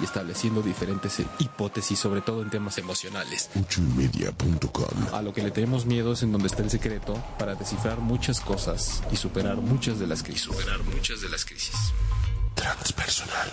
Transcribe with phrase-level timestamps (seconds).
[0.00, 3.50] y estableciendo diferentes hipótesis, sobre todo en temas emocionales.
[3.60, 5.14] ochoymedia.com.
[5.14, 8.40] A lo que le tenemos miedo es en donde está el secreto para descifrar muchas
[8.40, 10.42] cosas y superar muchas de las crisis.
[10.42, 11.74] superar muchas de las crisis.
[12.54, 13.50] Transpersonal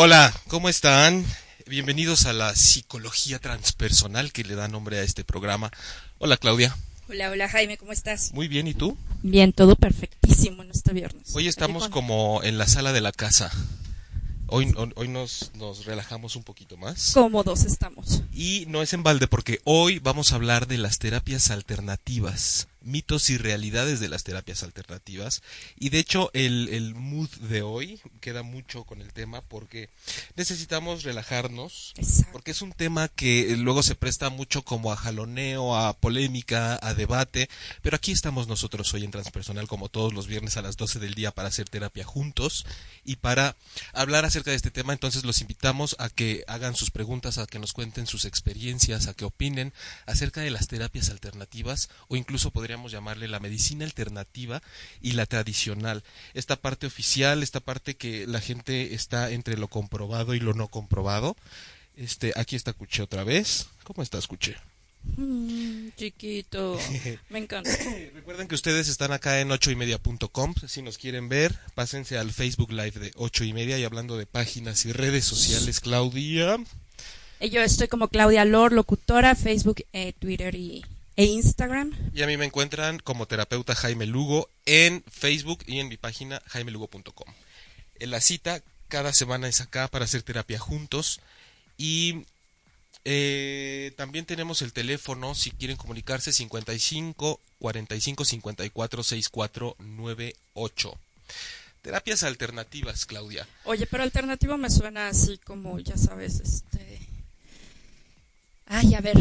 [0.00, 1.26] Hola, ¿cómo están?
[1.66, 5.72] Bienvenidos a la psicología transpersonal que le da nombre a este programa.
[6.18, 6.76] Hola Claudia,
[7.08, 8.32] Hola, hola Jaime, ¿cómo estás?
[8.34, 8.96] muy bien, ¿y tú?
[9.22, 11.34] Bien, todo perfectísimo en este viernes.
[11.34, 13.50] Hoy estamos como en la sala de la casa.
[14.46, 17.12] Hoy, hoy- hoy nos, nos relajamos un poquito más.
[17.12, 18.22] cómodos estamos.
[18.32, 23.30] Y no es en balde porque hoy vamos a hablar de las terapias alternativas, mitos
[23.30, 25.42] y realidades de las terapias alternativas.
[25.78, 29.90] Y de hecho el, el mood de hoy queda mucho con el tema porque
[30.36, 32.32] necesitamos relajarnos, Exacto.
[32.32, 36.94] porque es un tema que luego se presta mucho como a jaloneo, a polémica, a
[36.94, 37.48] debate,
[37.82, 41.14] pero aquí estamos nosotros hoy en Transpersonal como todos los viernes a las 12 del
[41.14, 42.66] día para hacer terapia juntos
[43.04, 43.56] y para
[43.92, 47.58] hablar acerca de este tema, entonces los invitamos a que hagan sus preguntas, a que
[47.58, 49.72] nos cuenten sus experiencias, a que opinen
[50.06, 54.60] acerca de las terapias alternativas o incluso podríamos llamarle la medicina alternativa
[55.00, 56.04] y la tradicional.
[56.34, 60.68] Esta parte oficial, esta parte que la gente está entre lo comprobado y lo no
[60.68, 61.34] comprobado.
[61.96, 63.68] Este, aquí está Cuche otra vez.
[63.84, 64.56] ¿Cómo estás, Cuche?
[65.16, 66.78] Mm, chiquito,
[67.30, 67.70] me encanta.
[68.12, 70.54] Recuerden que ustedes están acá en ochoymedia.com.
[70.66, 74.26] Si nos quieren ver, pásense al Facebook Live de ocho y media y hablando de
[74.26, 76.58] páginas y redes sociales, Claudia.
[77.40, 80.84] Y Yo estoy como Claudia Lor, locutora, Facebook, eh, Twitter y,
[81.18, 81.92] e Instagram.
[82.14, 86.40] Y a mí me encuentran como terapeuta Jaime Lugo en Facebook y en mi página
[86.46, 87.34] jaimelugo.com.
[87.98, 91.20] En la cita cada semana es acá para hacer terapia juntos
[91.76, 92.24] y
[93.04, 100.98] eh, también tenemos el teléfono si quieren comunicarse 55 45 54 64 98.
[101.82, 103.44] Terapias alternativas, Claudia.
[103.64, 107.00] Oye, pero alternativo me suena así como, ya sabes, este...
[108.66, 109.16] Ay, a ver,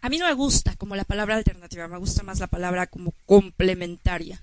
[0.00, 3.12] a mí no me gusta como la palabra alternativa, me gusta más la palabra como
[3.26, 4.40] complementaria.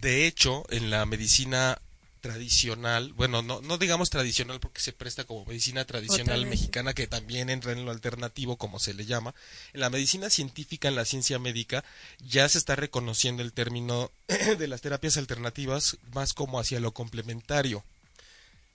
[0.00, 1.78] De hecho, en la medicina
[2.24, 7.50] tradicional, bueno, no, no digamos tradicional porque se presta como medicina tradicional mexicana, que también
[7.50, 9.34] entra en lo alternativo, como se le llama.
[9.74, 11.84] En la medicina científica, en la ciencia médica,
[12.26, 14.10] ya se está reconociendo el término
[14.58, 17.84] de las terapias alternativas más como hacia lo complementario.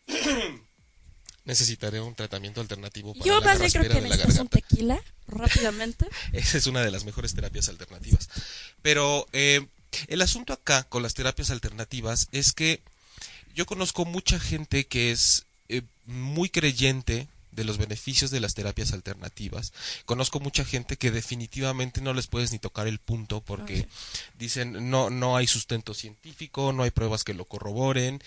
[1.45, 4.59] Necesitaré un tratamiento alternativo para Yo la más bien creo que necesitas un garganta.
[4.59, 6.07] tequila, rápidamente.
[6.33, 8.29] Esa es una de las mejores terapias alternativas.
[8.81, 9.65] Pero eh,
[10.07, 12.81] el asunto acá con las terapias alternativas es que
[13.55, 18.93] yo conozco mucha gente que es eh, muy creyente de los beneficios de las terapias
[18.93, 19.73] alternativas.
[20.05, 23.87] Conozco mucha gente que definitivamente no les puedes ni tocar el punto porque
[24.37, 28.21] dicen no no hay sustento científico, no hay pruebas que lo corroboren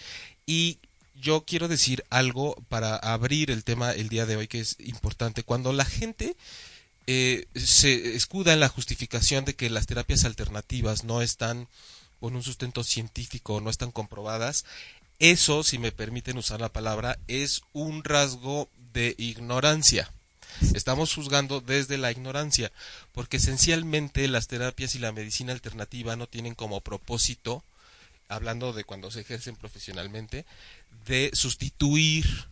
[0.45, 0.79] y
[1.15, 5.45] yo quiero decir algo para abrir el tema el día de hoy que es importante.
[5.45, 6.37] Cuando la gente
[7.07, 11.69] eh, se escuda en la justificación de que las terapias alternativas no están
[12.21, 14.65] con un sustento científico, no están comprobadas,
[15.23, 20.11] eso, si me permiten usar la palabra, es un rasgo de ignorancia.
[20.75, 22.73] Estamos juzgando desde la ignorancia,
[23.13, 27.63] porque esencialmente las terapias y la medicina alternativa no tienen como propósito,
[28.29, 30.45] hablando de cuando se ejercen profesionalmente,
[31.07, 32.49] de sustituir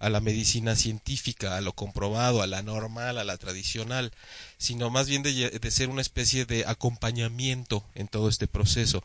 [0.00, 4.12] a la medicina científica, a lo comprobado, a la normal, a la tradicional,
[4.58, 9.04] sino más bien de, ser una especie de acompañamiento en todo este proceso.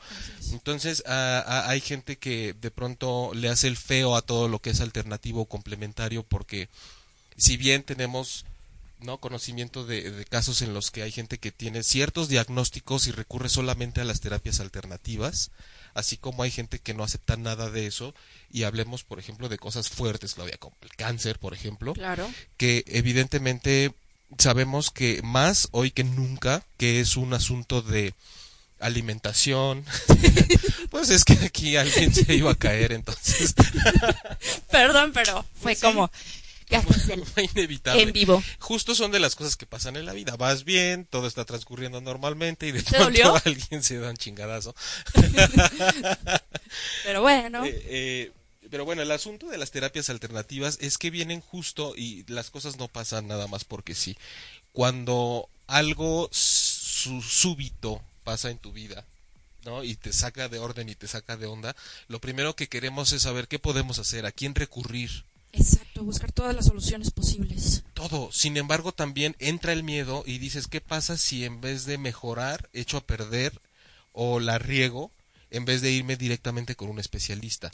[0.51, 4.59] Entonces, a- a- hay gente que de pronto le hace el feo a todo lo
[4.59, 6.69] que es alternativo o complementario porque
[7.37, 8.45] si bien tenemos
[9.01, 13.11] no conocimiento de, de casos en los que hay gente que tiene ciertos diagnósticos y
[13.11, 15.51] recurre solamente a las terapias alternativas,
[15.95, 18.13] así como hay gente que no acepta nada de eso
[18.51, 22.29] y hablemos por ejemplo de cosas fuertes, Claudia, como el cáncer, por ejemplo, Claro.
[22.57, 23.91] que evidentemente
[24.37, 28.13] sabemos que más hoy que nunca que es un asunto de
[28.79, 29.85] alimentación.
[30.91, 33.55] pues es que aquí alguien se iba a caer entonces.
[34.69, 36.11] Perdón, pero fue como
[37.33, 38.01] fue inevitable.
[38.01, 38.43] En vivo.
[38.59, 40.35] Justo son de las cosas que pasan en la vida.
[40.35, 44.75] Vas bien, todo está transcurriendo normalmente y de pronto alguien se da un chingadazo.
[47.03, 47.65] pero bueno.
[47.65, 48.31] Eh, eh,
[48.69, 52.77] pero bueno, el asunto de las terapias alternativas es que vienen justo y las cosas
[52.77, 54.17] no pasan nada más porque sí.
[54.73, 59.05] Cuando algo súbito pasa en tu vida,
[59.65, 59.83] ¿no?
[59.83, 61.75] Y te saca de orden y te saca de onda,
[62.07, 65.25] lo primero que queremos es saber qué podemos hacer, a quién recurrir.
[65.51, 67.83] Exacto, buscar todas las soluciones posibles.
[67.93, 68.31] Todo.
[68.31, 72.69] Sin embargo, también entra el miedo y dices, ¿qué pasa si en vez de mejorar,
[72.73, 73.61] echo a perder
[74.11, 75.11] o la riego
[75.51, 77.71] en vez de irme directamente con un especialista?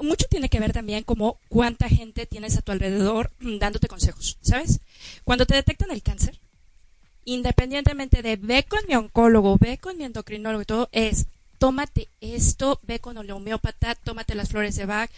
[0.00, 4.80] mucho tiene que ver también como cuánta gente tienes a tu alrededor dándote consejos, ¿sabes?
[5.24, 6.38] Cuando te detectan el cáncer,
[7.24, 11.26] independientemente de ve con mi oncólogo, ve con mi endocrinólogo y todo, es
[11.58, 15.10] tómate esto, ve con el homeópata, tómate las flores de Bach,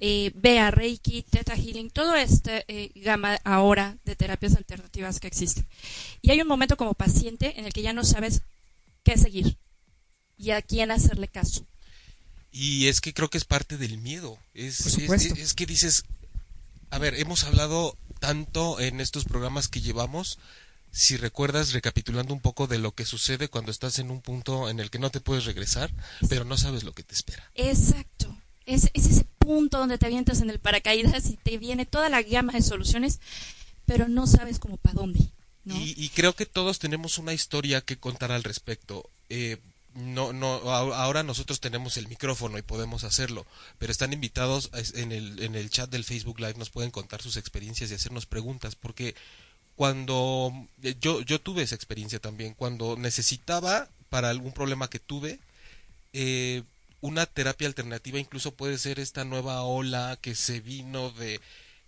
[0.00, 5.26] eh, ve a Reiki, Theta Healing, todo este eh, gama ahora de terapias alternativas que
[5.26, 5.66] existen.
[6.22, 8.42] Y hay un momento como paciente en el que ya no sabes
[9.02, 9.56] qué seguir
[10.36, 11.66] y a quién hacerle caso.
[12.50, 14.38] Y es que creo que es parte del miedo.
[14.54, 16.04] Es, es, que dices,
[16.90, 20.38] a ver, hemos hablado tanto en estos programas que llevamos,
[20.90, 24.80] si recuerdas, recapitulando un poco de lo que sucede cuando estás en un punto en
[24.80, 25.92] el que no te puedes regresar,
[26.30, 27.50] pero no sabes lo que te espera.
[27.54, 28.15] Exacto.
[28.66, 32.22] Es, es ese punto donde te avientas en el paracaídas y te viene toda la
[32.22, 33.20] gama de soluciones,
[33.86, 35.20] pero no sabes cómo para dónde.
[35.64, 39.10] Y, y, creo que todos tenemos una historia que contar al respecto.
[39.30, 39.58] Eh,
[39.96, 43.46] no, no, ahora nosotros tenemos el micrófono y podemos hacerlo,
[43.78, 47.36] pero están invitados en el, en el chat del Facebook Live, nos pueden contar sus
[47.36, 49.14] experiencias y hacernos preguntas, porque
[49.74, 50.52] cuando
[50.82, 55.40] eh, yo, yo tuve esa experiencia también, cuando necesitaba para algún problema que tuve,
[56.12, 56.62] eh,
[57.06, 61.40] una terapia alternativa incluso puede ser esta nueva ola que se vino de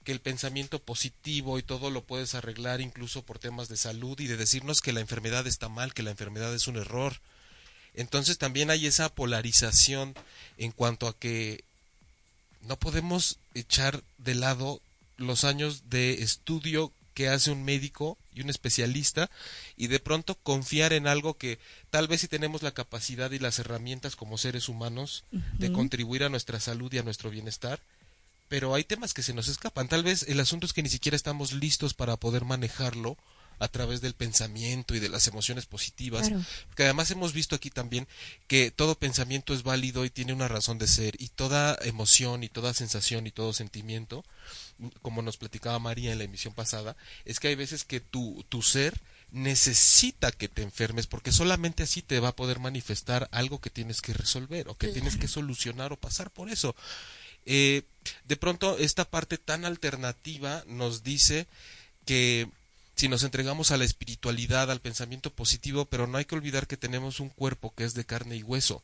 [0.05, 4.29] que el pensamiento positivo y todo lo puedes arreglar incluso por temas de salud y
[4.29, 7.17] de decirnos que la enfermedad está mal, que la enfermedad es un error.
[7.94, 10.15] Entonces también hay esa polarización
[10.56, 11.64] en cuanto a que
[12.62, 14.81] no podemos echar de lado
[15.17, 19.29] los años de estudio que hace un médico y un especialista
[19.76, 21.59] y de pronto confiar en algo que
[21.91, 26.29] tal vez si tenemos la capacidad y las herramientas como seres humanos de contribuir a
[26.29, 27.81] nuestra salud y a nuestro bienestar,
[28.49, 29.88] pero hay temas que se nos escapan.
[29.88, 33.17] Tal vez el asunto es que ni siquiera estamos listos para poder manejarlo
[33.59, 36.31] a través del pensamiento y de las emociones positivas.
[36.67, 38.07] Porque además hemos visto aquí también
[38.47, 42.49] que todo pensamiento es válido y tiene una razón de ser y toda emoción y
[42.49, 44.25] toda sensación y todo sentimiento,
[45.03, 48.63] como nos platicaba María en la emisión pasada, es que hay veces que tu, tu
[48.63, 49.01] ser
[49.31, 54.01] necesita que te enfermes porque solamente así te va a poder manifestar algo que tienes
[54.01, 56.75] que resolver o que tienes que solucionar o pasar por eso.
[57.45, 57.83] Eh,
[58.25, 61.47] de pronto esta parte tan alternativa nos dice
[62.05, 62.49] que
[62.99, 66.77] si nos entregamos a la espiritualidad, al pensamiento positivo, pero no hay que olvidar que
[66.77, 68.83] tenemos un cuerpo que es de carne y hueso.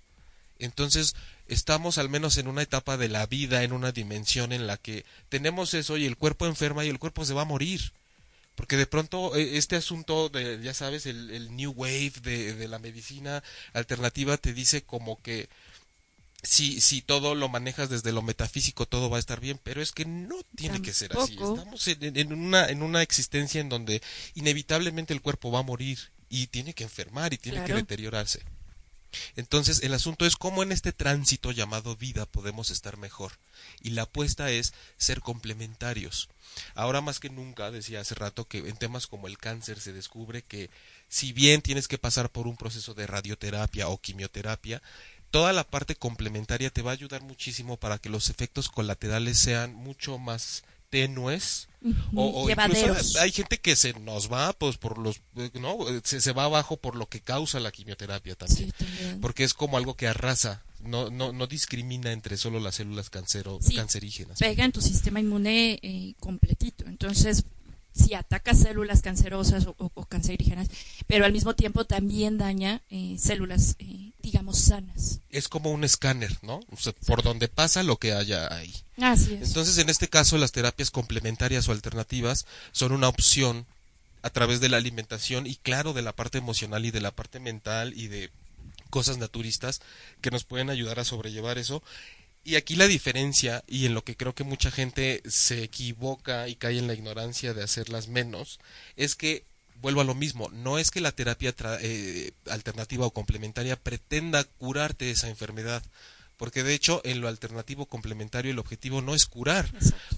[0.61, 1.16] Entonces,
[1.49, 5.05] estamos al menos en una etapa de la vida, en una dimensión en la que
[5.31, 7.93] tenemos eso y el cuerpo enferma y el cuerpo se va a morir.
[8.55, 13.43] Porque de pronto e, este asunto de, ya sabes, el, New Wave de la medicina
[13.72, 15.49] alternativa te dice como que
[16.44, 19.92] si, si todo lo manejas desde lo metafísico, todo va a estar bien, pero es
[19.92, 21.33] que no tiene que ser así.
[21.33, 24.02] Estamos en, una, en una existencia en donde
[24.35, 28.42] inevitablemente el cuerpo va a morir y tiene que enfermar y tiene que deteriorarse.
[29.37, 33.33] Entonces, el asunto es cómo en este tránsito llamado vida podemos estar mejor.
[33.80, 36.28] Y la apuesta es ser complementarios.
[36.75, 40.42] Ahora más que nunca, decía hace rato, que en temas como el cáncer se descubre
[40.42, 40.71] que
[41.09, 44.83] si bien tienes que pasar por un proceso de radioterapia o quimioterapia,
[45.35, 49.75] toda la parte complementaria te va a ayudar muchísimo para que los efectos colaterales sean
[49.75, 51.67] mucho más tenues
[52.14, 55.21] o, incluso hay gente que se nos va pues por los
[55.55, 58.73] no se, va abajo por lo que causa la quimioterapia también,
[59.21, 63.59] porque es como algo que arrasa no no no discrimina entre solo las células cancero,
[63.75, 64.38] cancerígenas.
[64.38, 66.85] pega en tu sistema inmune eh, completito.
[66.87, 67.45] Entonces
[67.94, 70.68] si ataca células cancerosas o, cancerígenas,
[71.06, 75.20] pero al mismo tiempo también daña eh, células, eh, digamos, sanas.
[75.30, 76.60] Es como un escáner, ¿no?
[77.06, 78.74] por donde pasa lo que haya ahí.
[78.98, 79.48] Así es.
[79.48, 83.66] Entonces, en este caso, las terapias complementarias o alternativas son una opción
[84.22, 87.38] a través de la alimentación y, claro, de la parte emocional y de la parte
[87.38, 88.30] mental y de
[88.90, 89.80] cosas naturistas
[90.20, 91.82] que nos pueden ayudar a sobrellevar eso
[92.44, 96.56] y aquí la diferencia, y en lo que creo que mucha gente se equivoca y
[96.56, 98.60] cae en la ignorancia de hacerlas menos,
[98.96, 99.44] es que
[99.80, 105.10] vuelvo a lo mismo, no es que la terapia eh, alternativa o complementaria pretenda curarte
[105.10, 105.82] esa enfermedad,
[106.36, 109.70] porque de hecho en lo alternativo complementario el objetivo no es curar,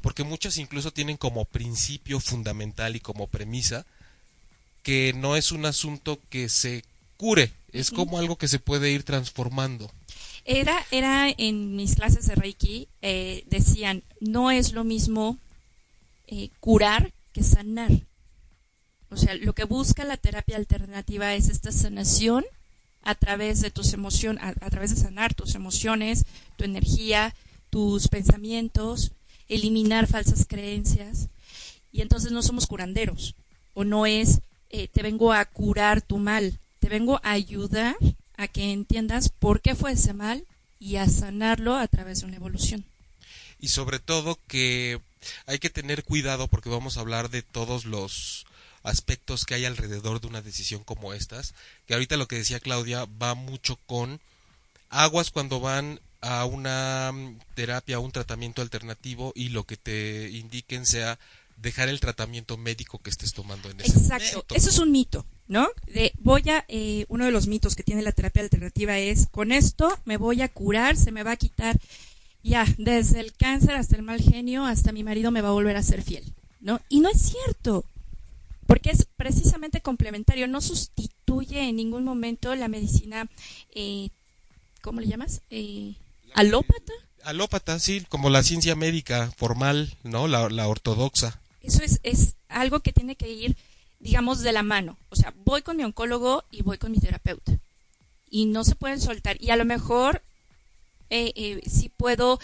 [0.03, 3.87] porque muchas incluso tienen como principio fundamental y como premisa
[4.83, 6.85] que no es un asunto que se
[7.17, 9.91] cure, es como algo que se puede ir transformando.
[10.49, 15.39] Era, era en mis clases de Reiki, eh, decían, no es lo mismo
[16.29, 17.91] eh, curar que sanar.
[19.11, 22.45] O sea, lo que busca la terapia alternativa es esta sanación
[23.03, 26.27] a través de tus emociones, a, través de sanar tus emociones,
[26.57, 27.35] tu energía,
[27.69, 29.11] tus pensamientos,
[29.49, 31.29] eliminar falsas creencias.
[31.91, 33.35] Y entonces no somos curanderos.
[33.75, 37.97] O no es, eh, te vengo a curar tu mal, te vengo a ayudar
[38.37, 40.45] a que entiendas por qué fue ese mal
[40.79, 42.85] y a sanarlo a través de una evolución.
[43.59, 45.01] Y sobre todo que
[45.47, 48.47] hay que tener cuidado porque vamos a hablar de todos los
[48.83, 51.55] aspectos que hay alrededor de una decisión como estas,
[51.87, 54.21] que ahorita lo que decía Claudia va mucho con
[54.91, 57.13] aguas cuando van a una
[57.55, 61.19] terapia, a un tratamiento alternativo y lo que te indiquen sea
[61.57, 65.69] dejar el tratamiento médico que estés tomando en ese Exacto, eso es un mito, ¿no?
[65.87, 69.53] De voy a, eh, uno de los mitos que tiene la terapia alternativa es, con
[69.53, 71.79] esto me voy a curar, se me va a quitar
[72.43, 75.77] ya, desde el cáncer hasta el mal genio, hasta mi marido me va a volver
[75.77, 76.25] a ser fiel,
[76.61, 76.81] ¿no?
[76.89, 77.85] Y no es cierto,
[78.67, 83.29] porque es precisamente complementario, no sustituye en ningún momento la medicina,
[83.75, 84.11] eh,
[84.81, 85.41] ¿cómo le llamas?
[85.51, 85.95] Eh,
[86.35, 86.93] alópata.
[87.25, 90.29] Alópata, sí, como la ciencia médica formal, ¿no?
[90.29, 91.41] La, la ortodoxa.
[91.67, 93.57] Eso es, es algo que tiene que ir,
[93.99, 94.97] digamos, de la mano.
[95.11, 97.59] O sea, voy con mi oncólogo y voy con mi terapeuta.
[98.31, 99.37] Y no se pueden soltar.
[99.41, 100.23] Y a lo mejor
[101.11, 102.41] eh, eh, si puedo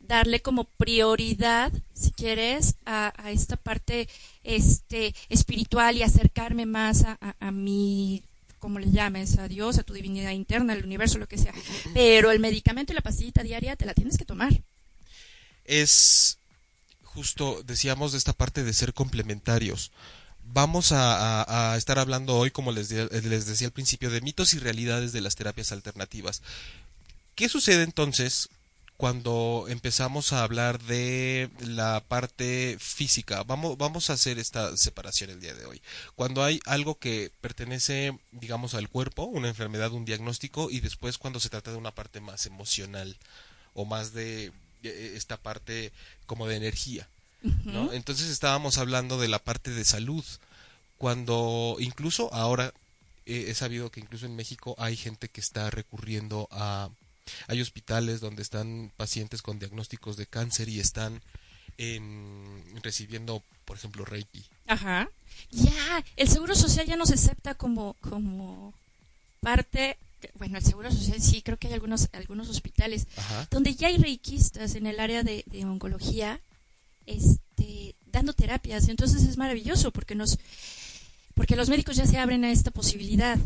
[0.00, 4.08] darle como prioridad, si quieres, a, esta parte
[4.44, 8.22] este, espiritual y acercarme más a, a, mi,
[8.58, 11.54] como le llames, a Dios, a tu divinidad interna, al universo, lo que sea.
[11.92, 14.52] Pero el medicamento y la pastillita diaria te la tienes que tomar.
[15.64, 16.38] Es
[17.16, 19.90] justo, decíamos, de esta parte de ser complementarios.
[20.44, 25.12] Vamos a, estar hablando hoy, como les, les decía al principio, de mitos y realidades
[25.12, 26.42] de las terapias alternativas.
[27.34, 28.50] ¿Qué sucede entonces
[28.98, 33.42] cuando empezamos a hablar de la parte física?
[33.44, 35.80] Vamos, vamos a hacer esta separación el día de hoy.
[36.16, 41.40] Cuando hay algo que pertenece, digamos, al cuerpo, una enfermedad, un diagnóstico, y después cuando
[41.40, 43.16] se trata de una parte más emocional
[43.72, 45.92] o más de esta parte
[46.26, 47.08] como de energía.
[47.64, 47.92] ¿no?
[47.92, 50.24] Entonces estábamos hablando de la parte de salud,
[50.98, 52.72] cuando incluso ahora
[53.24, 56.90] he sabido que incluso en México hay gente que está recurriendo a
[57.48, 61.20] hay hospitales donde están pacientes con diagnósticos de cáncer y están
[61.78, 64.44] en, recibiendo, por ejemplo, Reiki.
[64.66, 65.08] Ajá.
[65.50, 68.72] Ya, el Seguro Social ya no se acepta como, como
[69.40, 69.98] parte
[70.34, 73.06] bueno, el Seguro Social sí, creo que hay algunos, algunos hospitales
[73.50, 76.40] donde ya hay reikistas en el área de, de, oncología
[77.06, 78.88] este, dando terapias.
[78.88, 80.38] Entonces es maravilloso porque nos
[81.34, 83.38] porque los médicos ya se abren a esta posibilidad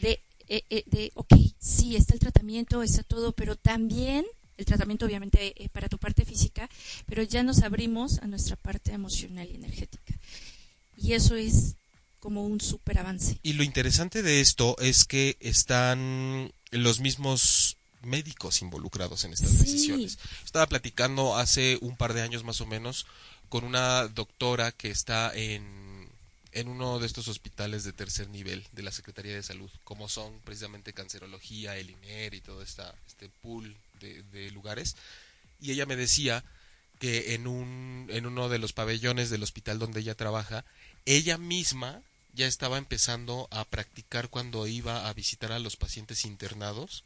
[0.00, 4.24] de eh, eh, de, ok, sí, está el tratamiento, está todo, pero también
[4.56, 6.70] el tratamiento obviamente eh, para tu parte física,
[7.04, 10.18] pero ya nos abrimos a nuestra parte emocional y energética.
[10.96, 11.74] Y eso es
[12.20, 13.38] como un super avance.
[13.42, 20.18] Y lo interesante de esto es que están los mismos médicos involucrados en estas decisiones.
[20.44, 23.06] Estaba platicando hace un par de años más o menos
[23.48, 25.88] con una doctora que está en
[26.52, 30.40] en uno de estos hospitales de tercer nivel de la Secretaría de Salud, como son
[30.40, 34.96] precisamente cancerología, el INER y todo esta, este pool de, lugares.
[35.60, 36.44] Y ella me decía
[36.98, 40.64] que en, un, en uno de los pabellones del hospital donde ella trabaja,
[41.08, 42.02] ella misma
[42.34, 47.02] ya estaba empezando a practicar cuando iba a visitar a los pacientes internados.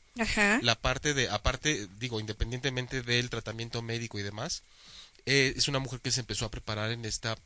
[0.63, 4.63] La parte de, aparte, digo, independientemente del tratamiento médico y demás,
[5.25, 7.39] eh, es una mujer que se empezó a preparar en esta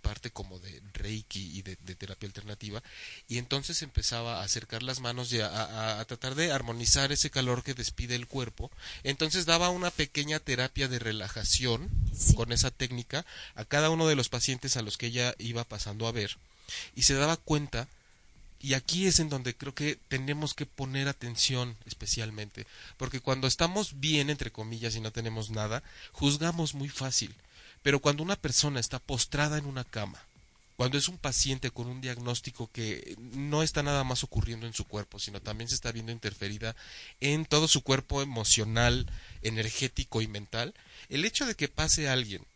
[0.00, 2.82] parte como de reiki y de, terapia alternativa
[3.28, 7.74] y entonces empezaba a acercar las manos y a, tratar de armonizar ese calor que
[7.74, 8.70] despide el cuerpo
[9.02, 11.90] entonces daba una pequeña terapia de relajación
[12.34, 16.06] con esa técnica a cada uno de los pacientes a los que ella iba pasando
[16.06, 16.36] a ver
[16.94, 17.88] y se daba cuenta
[18.62, 22.66] y aquí es en donde creo que tenemos que poner atención especialmente,
[22.98, 27.34] porque cuando estamos bien, entre comillas, y no tenemos nada, juzgamos muy fácil.
[27.82, 30.22] Pero cuando una persona está postrada en una cama,
[30.76, 34.86] cuando es un paciente con un diagnóstico que no está nada más ocurriendo en su
[34.86, 36.74] cuerpo, sino también se está viendo interferida
[37.20, 39.06] en todo su cuerpo emocional,
[39.42, 40.72] energético y mental,
[41.10, 42.46] el hecho de que pase alguien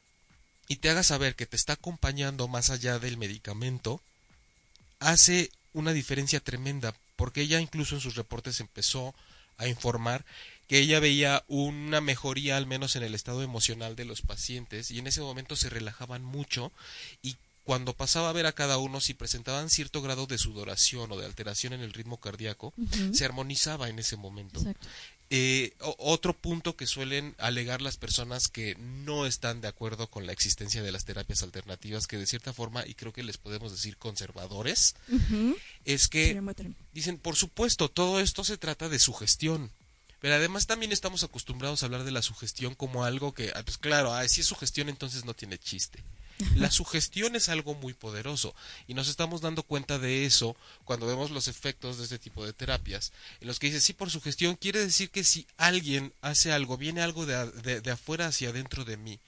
[0.69, 4.00] y te haga saber que te está acompañando más allá del medicamento,
[5.00, 9.14] hace una diferencia tremenda, porque ella incluso en sus reportes empezó
[9.59, 10.25] a informar
[10.68, 14.99] que ella veía una mejoría al menos en el estado emocional de los pacientes y
[14.99, 16.73] en ese momento se relajaban mucho
[17.23, 21.16] y cuando pasaba a ver a cada uno si presentaban cierto grado de sudoración o
[21.16, 22.75] de alteración en el ritmo cardíaco,
[23.12, 24.62] se armonizaba en ese momento.
[25.30, 30.33] Eh, otro punto que suelen alegar las personas que no están de acuerdo con la
[30.33, 33.97] existencia de las terapias alternativas, que de cierta forma, y creo que les podemos decir
[33.97, 34.94] conservadores,
[35.87, 36.40] es que
[36.92, 39.71] dicen, por supuesto, todo esto se trata de sugestión.
[40.25, 43.76] Pero además también estamos acostumbrados a hablar de la sugestión como algo que, ah, pues
[43.76, 46.02] claro, ah, si es sugestión entonces no tiene chiste.
[46.57, 48.54] La sugestión es algo muy poderoso
[48.87, 52.54] y nos estamos dando cuenta de eso cuando vemos los efectos de este tipo de
[52.54, 53.12] terapias,
[53.43, 57.02] en los que dice, sí, por sugestión quiere decir que si alguien hace algo, viene
[57.02, 59.21] algo de, de afuera hacia adentro de mí,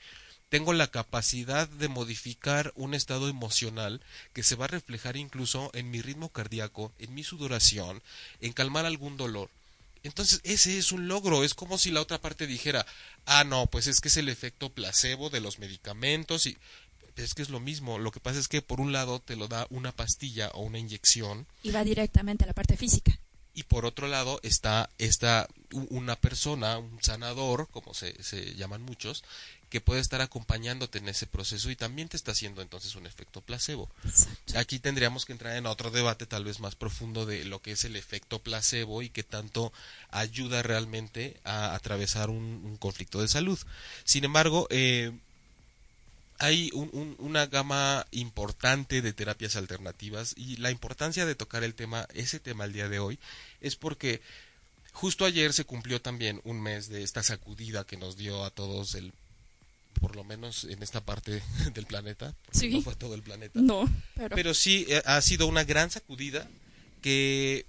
[0.49, 4.00] tengo la capacidad de modificar un estado emocional
[4.33, 8.03] que se va a reflejar incluso en mi ritmo cardíaco, en mi sudoración,
[8.41, 9.50] en calmar algún dolor.
[10.07, 12.87] Entonces ese es un logro, es como si la otra parte dijera,
[13.27, 16.57] ah, no, pues es que es el efecto placebo de los medicamentos y
[17.17, 17.99] es que es lo mismo.
[17.99, 20.79] Lo que pasa es que por un lado te lo da una pastilla o una
[20.79, 21.47] inyección.
[21.63, 23.19] Y va directamente a la parte física.
[23.55, 29.25] Y por otro lado está esta una persona, un sanador, como se, se llaman muchos,
[29.71, 33.41] que puede estar acompañándote en ese proceso y también te está haciendo entonces un efecto
[33.41, 33.91] placebo.
[34.55, 37.85] Aquí tendríamos que entrar en otro debate tal vez más profundo de lo que es
[37.85, 39.73] el efecto placebo y qué tanto
[40.11, 43.59] ayuda realmente a atravesar un, un conflicto de salud.
[44.05, 45.13] Sin embargo, eh,
[46.39, 52.41] hay una gama importante de terapias alternativas y la importancia de tocar el tema, ese
[52.41, 53.19] tema el día de hoy,
[53.61, 54.21] es porque
[54.93, 58.95] justo ayer se cumplió también un mes de esta sacudida que nos dio a todos
[58.95, 59.13] el
[60.00, 61.43] por lo menos en esta parte
[61.75, 62.69] del planeta, sí.
[62.69, 63.59] no fue todo el planeta.
[63.61, 64.37] No, pero...
[64.37, 66.49] pero sí eh, ha sido una gran sacudida
[67.03, 67.67] que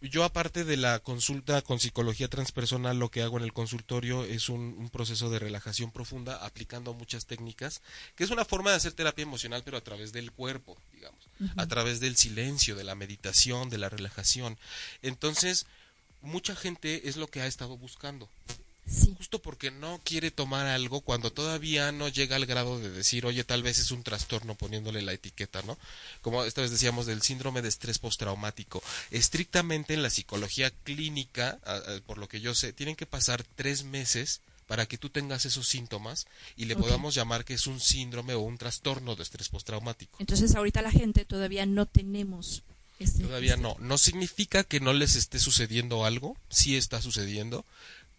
[0.00, 4.48] yo aparte de la consulta con psicología transpersonal, lo que hago en el consultorio es
[4.48, 7.82] un, proceso de relajación profunda aplicando muchas técnicas,
[8.14, 11.18] que es una forma de hacer terapia emocional, pero a través del cuerpo, digamos,
[11.56, 14.56] a través del silencio, de la meditación, de la relajación.
[15.02, 15.66] Entonces,
[16.22, 18.28] mucha gente es lo que ha estado buscando.
[19.16, 23.44] Justo porque no quiere tomar algo cuando todavía no llega al grado de decir, oye,
[23.44, 25.76] tal vez es un trastorno poniéndole la etiqueta, ¿no?
[26.22, 28.82] Como esta vez decíamos del síndrome de estrés postraumático.
[29.10, 31.58] Estrictamente en la psicología clínica,
[32.06, 35.66] por lo que yo sé, tienen que pasar tres meses para que tú tengas esos
[35.66, 40.16] síntomas y le podamos llamar que es un síndrome o un trastorno de estrés postraumático.
[40.20, 42.62] Entonces ahorita la gente todavía no tenemos
[42.98, 43.76] este, Todavía este no.
[43.78, 47.64] No significa que no les esté sucediendo algo, sí está sucediendo,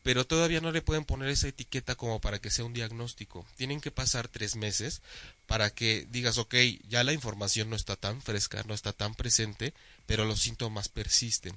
[0.10, 3.46] pero todavía no le pueden poner esa etiqueta como para que sea un diagnóstico.
[3.58, 5.04] Tienen que pasar tres meses
[5.46, 6.56] para que digas, ok,
[6.90, 9.72] ya la información no está tan fresca, no está tan presente,
[10.08, 11.56] pero los síntomas persisten.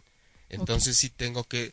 [0.51, 1.73] Entonces sí tengo que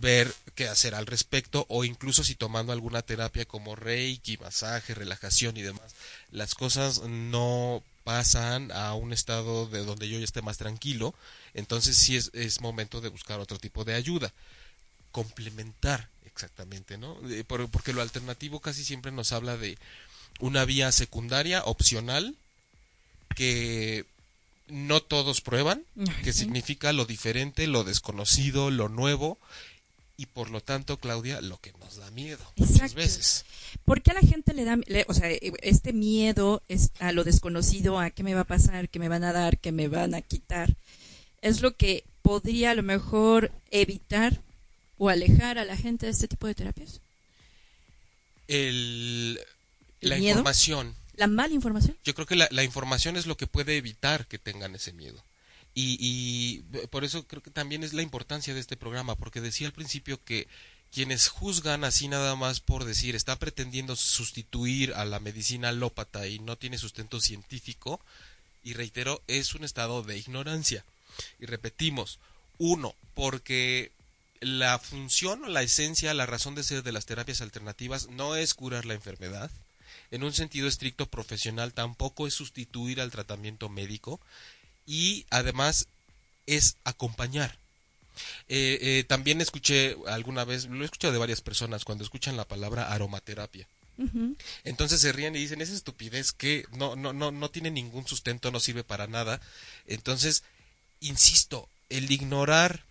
[0.00, 5.58] ver qué hacer al respecto o incluso si tomando alguna terapia como reiki, masaje, relajación
[5.58, 5.94] y demás,
[6.30, 11.14] las cosas no pasan a un estado de donde yo ya esté más tranquilo,
[11.52, 14.32] entonces sí es, es momento de buscar otro tipo de ayuda
[15.14, 17.16] complementar exactamente, ¿no?
[17.46, 19.78] Porque lo alternativo casi siempre nos habla de
[20.40, 22.34] una vía secundaria, opcional,
[23.36, 24.04] que
[24.68, 25.84] no todos prueban,
[26.22, 29.38] que significa lo diferente, lo desconocido, lo nuevo,
[30.16, 33.44] y por lo tanto, Claudia, lo que nos da miedo muchas veces.
[33.84, 37.98] ¿Por qué a la gente le da, o sea, este miedo es a lo desconocido,
[37.98, 40.22] a qué me va a pasar, qué me van a dar, qué me van a
[40.22, 40.74] quitar?
[41.42, 44.40] Es lo que podría a lo mejor evitar
[44.98, 47.00] o alejar a la gente de este tipo de terapias?
[48.48, 49.40] El,
[50.00, 50.94] la información.
[51.16, 51.96] ¿La mala información?
[52.04, 55.22] Yo creo que la, la, información es lo que puede evitar que tengan ese miedo.
[55.74, 59.66] Y, y por eso creo que también es la importancia de este programa, porque decía
[59.66, 60.46] al principio que
[60.92, 66.38] quienes juzgan así nada más por decir está pretendiendo sustituir a la medicina alópata y
[66.38, 68.00] no tiene sustento científico,
[68.62, 70.84] y reitero, es un estado de ignorancia.
[71.38, 72.18] Y repetimos,
[72.58, 73.92] uno, porque
[74.44, 78.54] la función o la esencia, la razón de ser de las terapias alternativas no es
[78.54, 79.50] curar la enfermedad,
[80.10, 84.20] en un sentido estricto profesional tampoco es sustituir al tratamiento médico
[84.86, 85.88] y además
[86.46, 87.56] es acompañar.
[88.48, 92.46] Eh, eh, también escuché alguna vez, lo he escuchado de varias personas cuando escuchan la
[92.46, 93.66] palabra aromaterapia.
[94.64, 98.50] Entonces se ríen y dicen, esa estupidez que no, no, no, no tiene ningún sustento,
[98.50, 99.40] no sirve para nada.
[99.86, 100.42] Entonces,
[101.00, 102.84] insisto, el ignorar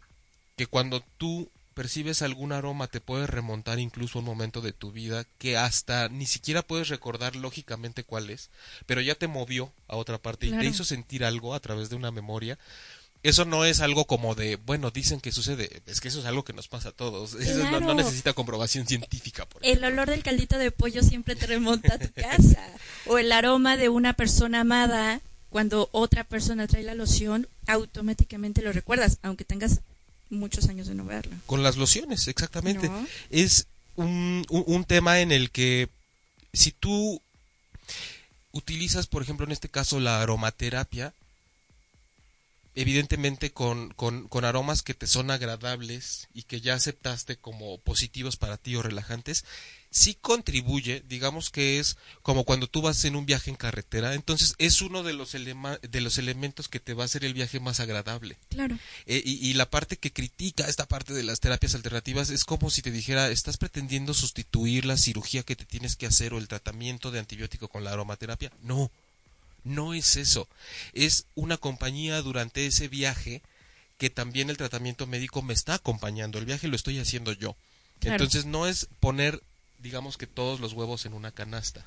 [0.55, 4.91] que cuando tú percibes algún aroma te puede remontar incluso a un momento de tu
[4.91, 8.49] vida que hasta ni siquiera puedes recordar lógicamente cuál es,
[8.85, 11.95] pero ya te movió a otra parte y te hizo sentir algo a través de
[11.95, 12.57] una memoria.
[13.23, 16.43] Eso no es algo como de, bueno, dicen que sucede, es que eso es algo
[16.43, 17.33] que nos pasa a todos.
[17.39, 19.47] Eso no, necesita comprobación científica.
[19.61, 22.67] el olor del caldito de pollo siempre te remonta a tu casa.
[23.05, 28.73] o el aroma de una persona amada cuando otra persona trae la loción, automáticamente lo
[28.73, 29.79] recuerdas, aunque tengas
[30.33, 31.35] muchos años de no verlo.
[31.45, 32.89] Con las lociones, exactamente.
[33.29, 35.89] Es un, un, tema en el que
[36.51, 37.21] si tú
[38.51, 41.13] utilizas, por ejemplo, en este caso la aromaterapia,
[42.75, 48.35] evidentemente con, con, con, aromas que te son agradables y que ya aceptaste como positivos
[48.35, 49.45] para ti o relajantes,
[49.93, 54.55] sí contribuye, digamos que es como cuando tú vas en un viaje en carretera, entonces
[54.57, 57.79] es uno de los, de los elementos que te va a hacer el viaje más
[57.79, 58.37] agradable.
[58.49, 58.79] Claro.
[59.05, 62.71] Eh, y, y, la parte que critica esta parte de las terapias alternativas es como
[62.71, 66.47] si te dijera, estás pretendiendo sustituir la cirugía que te tienes que hacer o el
[66.47, 68.51] tratamiento de antibiótico con la aromaterapia.
[68.63, 68.89] No,
[69.63, 70.47] no es eso.
[70.93, 73.43] Es una compañía durante ese viaje
[73.99, 76.39] que también el tratamiento médico me está acompañando.
[76.39, 77.55] El viaje lo estoy haciendo yo.
[78.01, 79.41] Entonces no es poner
[79.83, 81.85] digamos que todos los huevos en una canasta.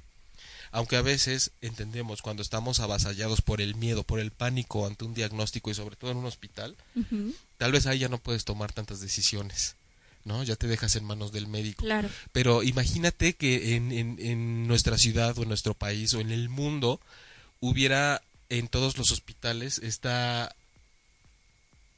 [0.70, 5.14] Aunque a veces entendemos cuando estamos avasallados por el miedo, por el pánico ante un
[5.14, 6.76] diagnóstico y sobre todo en un hospital,
[7.56, 9.74] tal vez ahí ya no puedes tomar tantas decisiones.
[10.24, 10.42] ¿no?
[10.42, 11.85] Ya te dejas en manos del médico.
[11.85, 12.11] Claro.
[12.32, 16.48] Pero imagínate que en, en, en, nuestra ciudad o en nuestro país o en el
[16.48, 17.00] mundo
[17.61, 20.54] hubiera en todos los hospitales esta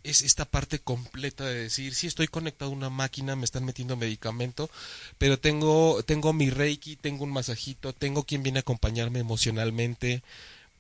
[0.05, 3.97] es esta parte completa de decir, sí estoy conectado a una máquina, me están metiendo
[3.97, 4.71] medicamento,
[5.19, 10.23] pero tengo, tengo mi reiki, tengo un masajito, tengo quien viene a acompañarme emocionalmente,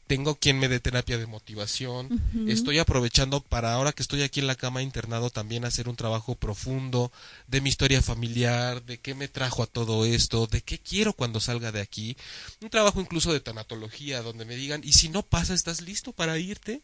[0.06, 2.08] tengo quien me dé terapia de motivación,
[2.48, 6.34] estoy aprovechando para ahora que estoy aquí en la cama internado también hacer un trabajo
[6.34, 7.12] profundo
[7.46, 11.40] de mi historia familiar, de qué me trajo a todo esto, de qué quiero cuando
[11.40, 12.16] salga de aquí,
[12.62, 16.38] un trabajo incluso de tanatología donde me digan, y si no pasa, ¿estás listo para
[16.38, 16.80] irte?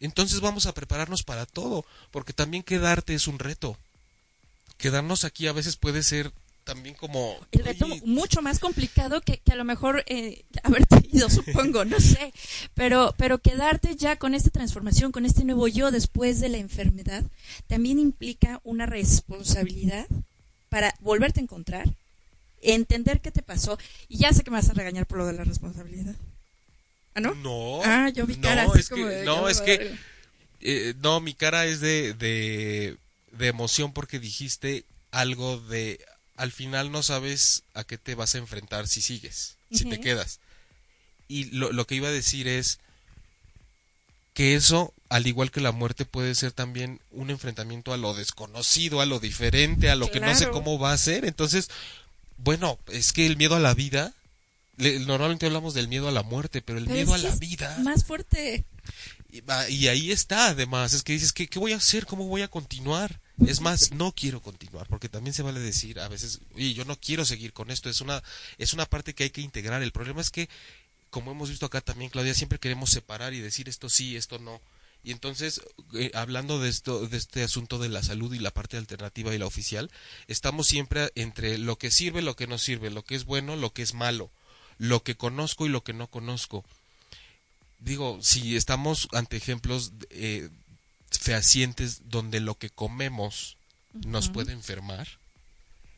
[0.00, 3.76] Entonces vamos a prepararnos para todo, porque también quedarte es un reto.
[4.78, 6.32] Quedarnos aquí a veces puede ser
[6.64, 7.36] también como...
[7.50, 12.32] El reto mucho más complicado que, a lo mejor eh, haberte ido, supongo, no sé.
[12.74, 17.24] Pero, pero quedarte ya con esta transformación, con este nuevo yo después de la enfermedad,
[17.66, 20.06] también implica una responsabilidad
[20.68, 21.88] para volverte a encontrar,
[22.62, 23.78] entender qué te pasó.
[24.08, 26.14] Y ya sé que me vas a regañar por lo de la responsabilidad.
[27.14, 27.34] ¿Ah, no?
[27.34, 27.80] No.
[27.84, 29.94] Ah, yo vi cara no, es que, no, es que,
[30.60, 32.96] eh, no, mi cara es de, de,
[33.32, 36.04] de emoción porque dijiste algo de,
[36.36, 40.40] al final no sabes a qué te vas a enfrentar si sigues, si te quedas.
[41.28, 42.78] Y lo, lo que iba a decir es
[44.34, 49.00] que eso, al igual que la muerte, puede ser también un enfrentamiento a lo desconocido,
[49.00, 51.24] a lo diferente, a lo que no sé cómo va a ser.
[51.24, 51.68] Entonces,
[52.38, 54.14] bueno, es que el miedo a la vida
[54.80, 57.78] normalmente hablamos del miedo a la muerte, pero el miedo a la vida.
[57.82, 58.64] Más fuerte.
[59.32, 62.06] Y, ahí está, además, es que dices, ¿qué, ¿qué voy a hacer?
[62.06, 63.20] ¿Cómo voy a continuar?
[63.46, 66.96] Es más, no quiero continuar, porque también se vale decir a veces, oye, yo no
[66.96, 68.22] quiero seguir con esto, es una,
[68.58, 69.82] es una parte que hay que integrar.
[69.82, 70.48] El problema es que,
[71.10, 74.60] como hemos visto acá también, Claudia, siempre queremos separar y decir esto sí, esto no.
[75.02, 75.62] Y entonces,
[75.94, 79.38] eh, hablando de esto, de este asunto de la salud y la parte alternativa y
[79.38, 79.90] la oficial,
[80.26, 83.72] estamos siempre entre lo que sirve, lo que no sirve, lo que es bueno, lo
[83.72, 84.30] que es malo
[84.80, 86.64] lo que conozco y lo que no conozco.
[87.80, 90.48] Digo, si estamos ante ejemplos eh,
[91.10, 93.58] fehacientes donde lo que comemos
[93.92, 95.06] nos puede enfermar,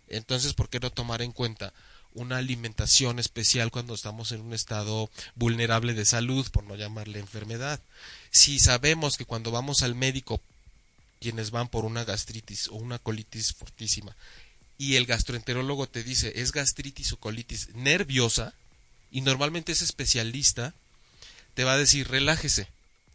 [0.08, 1.72] entonces, ¿por qué no tomar en cuenta
[2.12, 7.78] una alimentación especial cuando estamos en un estado vulnerable de salud, por no llamarle enfermedad?
[8.32, 10.40] Si sabemos que cuando vamos al médico,
[11.20, 14.16] quienes van por una gastritis o una colitis fortísima,
[14.76, 18.54] y el gastroenterólogo te dice es gastritis o colitis nerviosa,
[19.12, 20.74] y normalmente ese especialista
[21.54, 22.66] te va a decir relájese.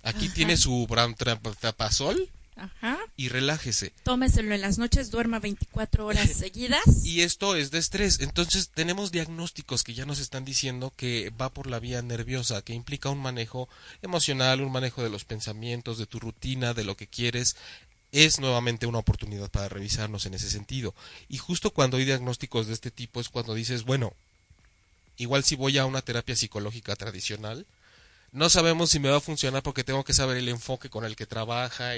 [0.03, 2.97] Aquí tiene su brantapazol Ajá.
[3.17, 3.91] y relájese.
[4.03, 7.03] Tómeselo en las noches, duerma 24 horas seguidas.
[7.03, 8.19] y esto es de estrés.
[8.19, 12.73] Entonces tenemos diagnósticos que ya nos están diciendo que va por la vía nerviosa, que
[12.73, 13.67] implica un manejo
[14.01, 17.55] emocional, un manejo de los pensamientos, de tu rutina, de lo que quieres.
[18.13, 20.95] Es nuevamente una oportunidad para revisarnos en ese sentido.
[21.27, 24.13] Y justo cuando hay diagnósticos de este tipo es cuando dices, bueno,
[25.17, 27.65] igual si voy a una terapia psicológica tradicional,
[28.31, 31.15] no sabemos si me va a funcionar porque tengo que saber el enfoque con el
[31.15, 31.91] que trabaja.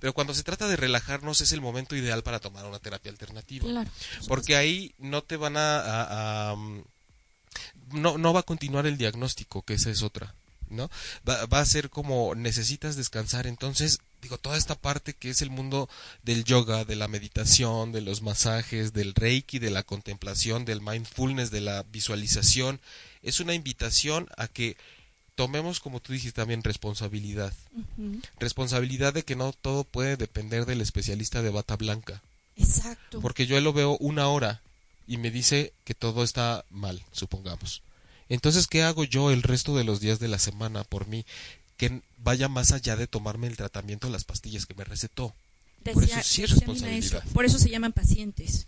[0.00, 3.84] pero cuando se trata de relajarnos es el momento ideal para tomar una terapia alternativa.
[4.26, 6.54] porque ahí no te van a...
[6.56, 6.82] Mm,
[7.92, 10.34] no, no va a continuar el diagnóstico, que esa es otra.
[10.68, 10.90] ¿no?
[11.26, 15.50] Va, va a ser como necesitas descansar, entonces digo, toda esta parte que es el
[15.50, 15.88] mundo
[16.22, 21.50] del yoga, de la meditación, de los masajes, del reiki, de la contemplación, del mindfulness,
[21.50, 22.80] de la visualización,
[23.22, 24.76] es una invitación a que
[25.34, 27.52] tomemos, como tú dijiste también, responsabilidad.
[28.40, 32.22] Responsabilidad de que no todo puede depender del especialista de bata blanca.
[32.56, 33.20] Exacto.
[33.20, 34.60] Porque yo lo veo una hora
[35.06, 37.82] y me dice que todo está mal, supongamos.
[38.28, 41.24] Entonces, ¿qué hago yo el resto de los días de la semana por mí?
[41.76, 45.34] Que vaya más allá de tomarme el tratamiento de las pastillas que me recetó.
[45.92, 47.24] Por eso sí es decía responsabilidad.
[47.32, 48.66] por eso se llaman pacientes.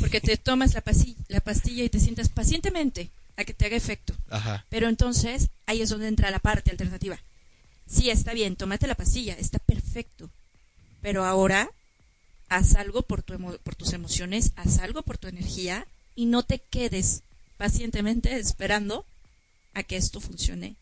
[0.00, 3.76] Porque te tomas la, pasi- la pastilla y te sientas pacientemente a que te haga
[3.76, 4.14] efecto.
[4.30, 4.64] Ajá.
[4.68, 7.18] Pero entonces ahí es donde entra la parte alternativa.
[7.86, 10.30] Sí, está bien, tómate la pastilla, está perfecto.
[11.00, 11.70] Pero ahora
[12.48, 16.42] haz algo por, tu emo- por tus emociones, haz algo por tu energía y no
[16.44, 17.22] te quedes
[17.56, 19.04] pacientemente esperando
[19.74, 20.76] a que esto funcione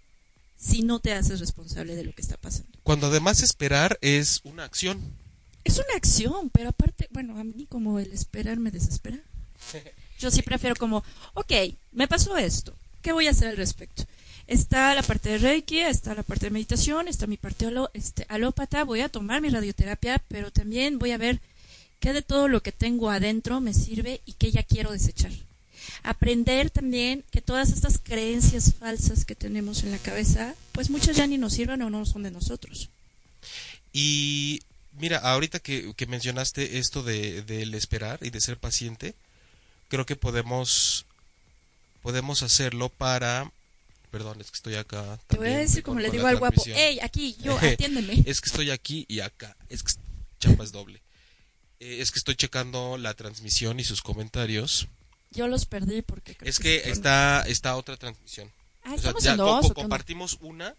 [0.60, 2.70] si no te haces responsable de lo que está pasando.
[2.82, 5.00] Cuando además esperar es una acción.
[5.64, 9.18] Es una acción, pero aparte, bueno, a mí como el esperar me desespera.
[10.18, 11.52] Yo sí prefiero como, ok,
[11.92, 14.04] me pasó esto, ¿qué voy a hacer al respecto?
[14.46, 18.84] Está la parte de Reiki, está la parte de meditación, está mi parte este, alópata,
[18.84, 21.40] voy a tomar mi radioterapia, pero también voy a ver
[22.00, 25.32] qué de todo lo que tengo adentro me sirve y qué ya quiero desechar.
[26.02, 31.26] Aprender también que todas estas creencias falsas que tenemos en la cabeza, pues muchas ya
[31.26, 32.88] ni nos sirven o no son de nosotros.
[33.92, 34.60] Y
[34.98, 39.14] mira, ahorita que, que mencionaste esto de del esperar y de ser paciente,
[39.88, 41.06] creo que podemos
[42.02, 43.50] podemos hacerlo para
[44.10, 45.18] perdón, es que estoy acá.
[45.28, 48.22] Te voy a decir como le digo al guapo, hey, aquí, yo, atiéndeme.
[48.26, 49.56] Es que estoy aquí y acá.
[49.68, 49.92] Es que
[50.40, 51.00] chamba es doble.
[51.78, 54.88] Eh, es que estoy checando la transmisión y sus comentarios.
[55.32, 58.50] Yo los perdí porque creo Es que está está otra transmisión.
[58.82, 60.74] Ah, O sea, estamos ya en dos, co- compartimos una.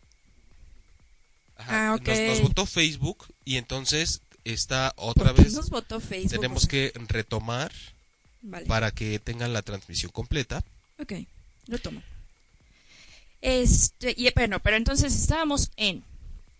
[1.57, 2.07] Ajá, Ah, ok.
[2.07, 5.53] nos, nos votó Facebook y entonces está ¿Por otra qué vez.
[5.53, 6.31] nos votó Facebook?
[6.31, 7.71] Tenemos que retomar
[8.41, 8.65] Vale.
[8.65, 10.63] para que tengan la transmisión completa.
[10.99, 11.13] Ok,
[11.67, 12.01] lo tomo.
[13.41, 16.03] Este, y bueno, pero entonces estábamos en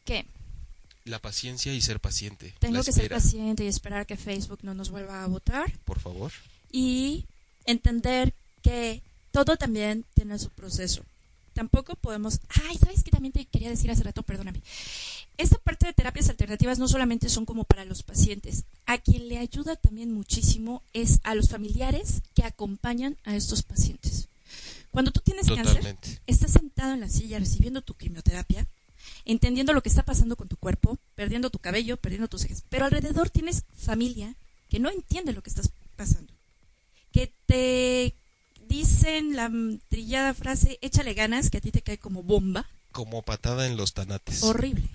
[0.06, 0.26] ¿qué?
[1.06, 2.54] La paciencia y ser paciente.
[2.60, 6.32] Tengo que ser paciente y esperar que Facebook no nos vuelva a votar Por favor.
[6.72, 7.26] y
[7.66, 11.04] entender que todo también tiene su proceso.
[11.54, 14.24] Tampoco podemos, ay, ¿sabes qué también te quería decir hace rato?
[14.24, 14.62] Perdóname.
[15.38, 19.38] Esta parte de terapias alternativas no solamente son como para los pacientes, a quien le
[19.38, 24.30] ayuda también muchísimo es a los familiares que acompañan a estos pacientes.
[24.92, 25.98] Cuando tú tienes cáncer,
[26.28, 28.68] estás sentado en la silla recibiendo tu quimioterapia,
[29.26, 32.86] entendiendo lo que está pasando con tu cuerpo, perdiendo tu cabello, perdiendo tus cejas, pero
[32.86, 34.36] alrededor tienes familia
[34.70, 36.34] que no entiende lo que estás pasando,
[37.12, 38.14] que te
[38.68, 39.52] dicen la
[39.90, 43.94] trillada frase, échale ganas, que a ti te cae como bomba, Como patada en los
[43.94, 44.44] tanates.
[44.44, 44.88] horrible,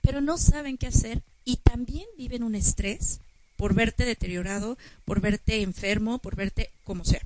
[0.00, 3.20] pero no saben qué hacer y también viven un estrés
[3.56, 7.20] por verte deteriorado, por verte enfermo, por verte como sea.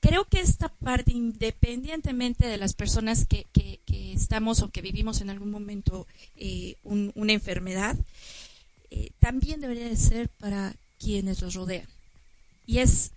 [0.00, 5.20] Creo que esta parte, independientemente de las personas que, que- que estamos o que vivimos
[5.22, 7.96] en algún momento eh, un- una enfermedad,
[8.90, 11.86] eh, también debería de ser para quienes los rodean.
[12.66, 13.12] Y es,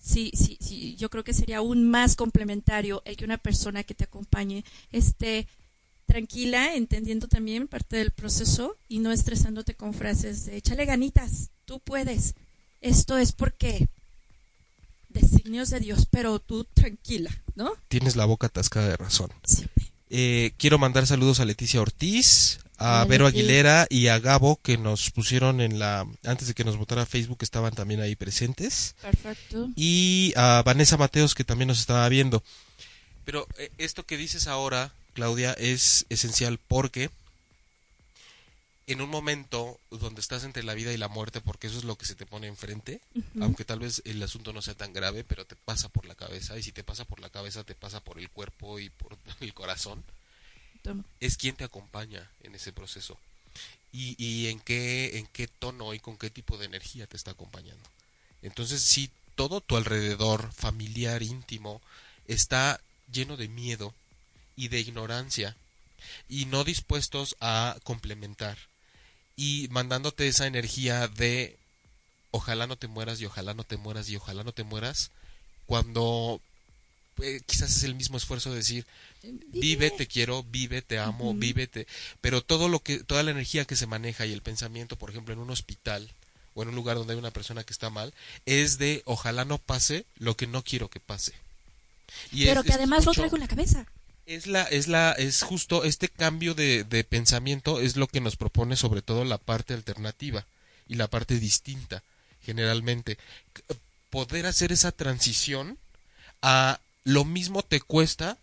[0.00, 3.94] sí, sí, sí, yo creo que sería aún más complementario el que una persona que
[3.94, 5.46] te acompañe esté
[6.06, 11.80] tranquila, entendiendo también parte del proceso y no estresándote con frases de échale ganitas, tú
[11.80, 12.34] puedes.
[12.80, 13.88] Esto es porque
[15.08, 17.72] designios de Dios, pero tú tranquila, ¿no?
[17.88, 19.30] Tienes la boca atascada de razón.
[19.44, 19.86] Siempre.
[20.10, 23.26] Eh, quiero mandar saludos a Leticia Ortiz, a Vero.
[23.26, 27.38] Aguilera y a Gabo que nos pusieron en la antes de que nos votara Facebook
[27.40, 29.68] estaban también ahí presentes Perfecto.
[29.76, 32.42] y a Vanessa Mateos que también nos estaba viendo.
[33.24, 37.10] Pero eh, esto que dices ahora, Claudia, es esencial porque
[38.86, 41.96] en un momento donde estás entre la vida y la muerte, porque eso es lo
[41.96, 43.00] que se te pone enfrente,
[43.40, 46.58] aunque tal vez el asunto no sea tan grave, pero te pasa por la cabeza
[46.58, 49.54] y si te pasa por la cabeza te pasa por el cuerpo y por el
[49.54, 50.04] corazón
[51.20, 53.18] Es quien te acompaña en ese proceso.
[53.92, 57.30] Y, y en qué en qué tono y con qué tipo de energía te está
[57.30, 57.88] acompañando.
[58.42, 61.80] Entonces si todo tu alrededor familiar íntimo
[62.26, 62.80] está
[63.12, 63.94] lleno de miedo
[64.56, 65.56] y de ignorancia
[66.28, 68.58] y no dispuestos a complementar.
[69.36, 71.56] Y mandándote esa energía de
[72.30, 75.10] ojalá no te mueras y ojalá no te mueras y ojalá no te mueras
[75.66, 76.40] cuando
[77.22, 78.86] eh, quizás es el mismo esfuerzo de decir
[79.52, 81.86] vive, te quiero, vive, te amo, vive, te...
[82.20, 85.32] pero todo lo que, toda la energía que se maneja y el pensamiento, por ejemplo,
[85.32, 86.10] en un hospital
[86.54, 88.12] o en un lugar donde hay una persona que está mal,
[88.46, 91.32] es de ojalá no pase lo que no quiero que pase.
[92.32, 93.86] Y Pero es- que es además lo traigo en la cabeza.
[94.26, 98.36] Es la, es la, es justo este cambio de, de pensamiento es lo que nos
[98.36, 100.46] propone sobre todo la parte alternativa
[100.88, 102.02] y la parte distinta,
[102.44, 103.18] generalmente.
[104.10, 105.76] Poder hacer esa transición
[106.40, 108.38] a lo mismo te cuesta,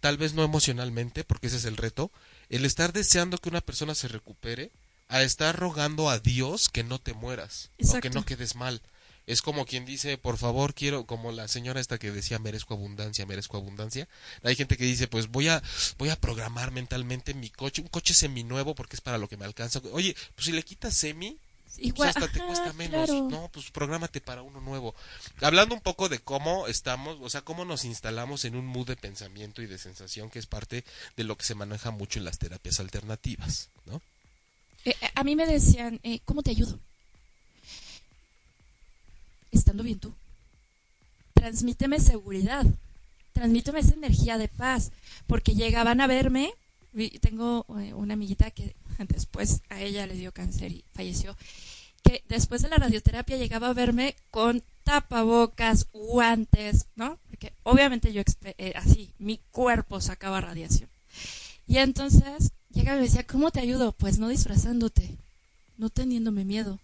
[0.00, 2.10] tal vez no emocionalmente, porque ese es el reto,
[2.50, 4.70] el estar deseando que una persona se recupere,
[5.08, 8.82] a estar rogando a Dios que no te mueras o que no quedes mal.
[9.26, 13.26] Es como quien dice, por favor, quiero, como la señora esta que decía, merezco abundancia,
[13.26, 14.08] merezco abundancia.
[14.42, 15.62] Hay gente que dice, pues voy a,
[15.98, 19.44] voy a programar mentalmente mi coche, un coche seminuevo porque es para lo que me
[19.44, 19.82] alcanza.
[19.92, 21.36] Oye, pues si le quitas semi,
[21.78, 23.06] pues Igual, hasta te cuesta menos.
[23.06, 23.28] claro.
[23.30, 24.94] No, pues prográmate para uno nuevo.
[25.40, 28.96] Hablando un poco de cómo estamos, o sea, cómo nos instalamos en un mood de
[28.96, 30.84] pensamiento y de sensación que es parte
[31.16, 34.02] de lo que se maneja mucho en las terapias alternativas, ¿no?
[34.84, 36.78] Eh, a mí me decían, eh, ¿cómo te ayudo?
[39.52, 40.12] Estando bien tú.
[41.34, 42.66] Transmíteme seguridad.
[43.32, 44.90] Transmíteme esa energía de paz.
[45.26, 46.52] Porque llegaban a verme.
[47.20, 48.74] Tengo eh, una amiguita que
[49.08, 51.36] después a ella le dio cáncer y falleció.
[52.02, 57.18] Que después de la radioterapia llegaba a verme con tapabocas, guantes, ¿no?
[57.28, 60.88] Porque obviamente yo, eh, así, mi cuerpo sacaba radiación.
[61.66, 63.92] Y entonces llegaba y me decía, ¿cómo te ayudo?
[63.92, 65.16] Pues no disfrazándote,
[65.76, 66.78] no teniéndome miedo.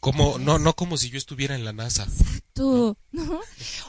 [0.00, 2.04] Como, no, no como si yo estuviera en la NASA.
[2.04, 3.40] Exacto, ¿no?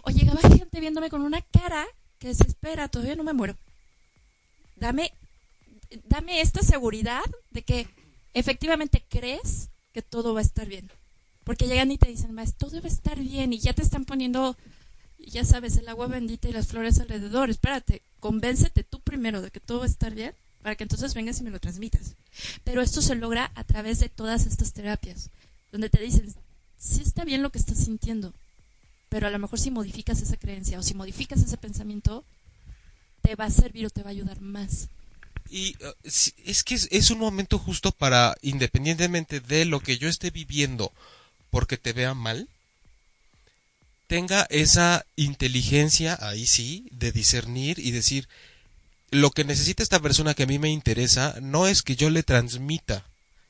[0.04, 1.86] O llegaba gente viéndome con una cara
[2.18, 3.56] que desespera, todavía no me muero.
[4.76, 5.14] Dame,
[6.06, 7.88] dame esta seguridad de que
[8.34, 10.90] efectivamente crees que todo va a estar bien.
[11.44, 14.06] Porque llegan y te dicen, más todo va a estar bien y ya te están
[14.06, 14.56] poniendo,
[15.18, 17.50] ya sabes, el agua bendita y las flores alrededor.
[17.50, 21.40] Espérate, convéncete tú primero de que todo va a estar bien para que entonces vengas
[21.40, 22.16] y me lo transmitas.
[22.64, 25.30] Pero esto se logra a través de todas estas terapias,
[25.72, 26.34] donde te dicen,
[26.78, 28.34] sí está bien lo que estás sintiendo,
[29.10, 32.24] pero a lo mejor si modificas esa creencia o si modificas ese pensamiento,
[33.22, 34.90] te va a servir o te va a ayudar más.
[35.50, 40.08] Y sí, es que es, es un momento justo para, independientemente de lo que yo
[40.08, 40.92] esté viviendo,
[41.50, 42.48] porque te vea mal,
[44.08, 48.28] tenga esa inteligencia, ahí sí, de discernir y decir,
[49.12, 52.24] lo que necesita esta persona que a mí me interesa no es que yo le
[52.24, 53.06] transmita,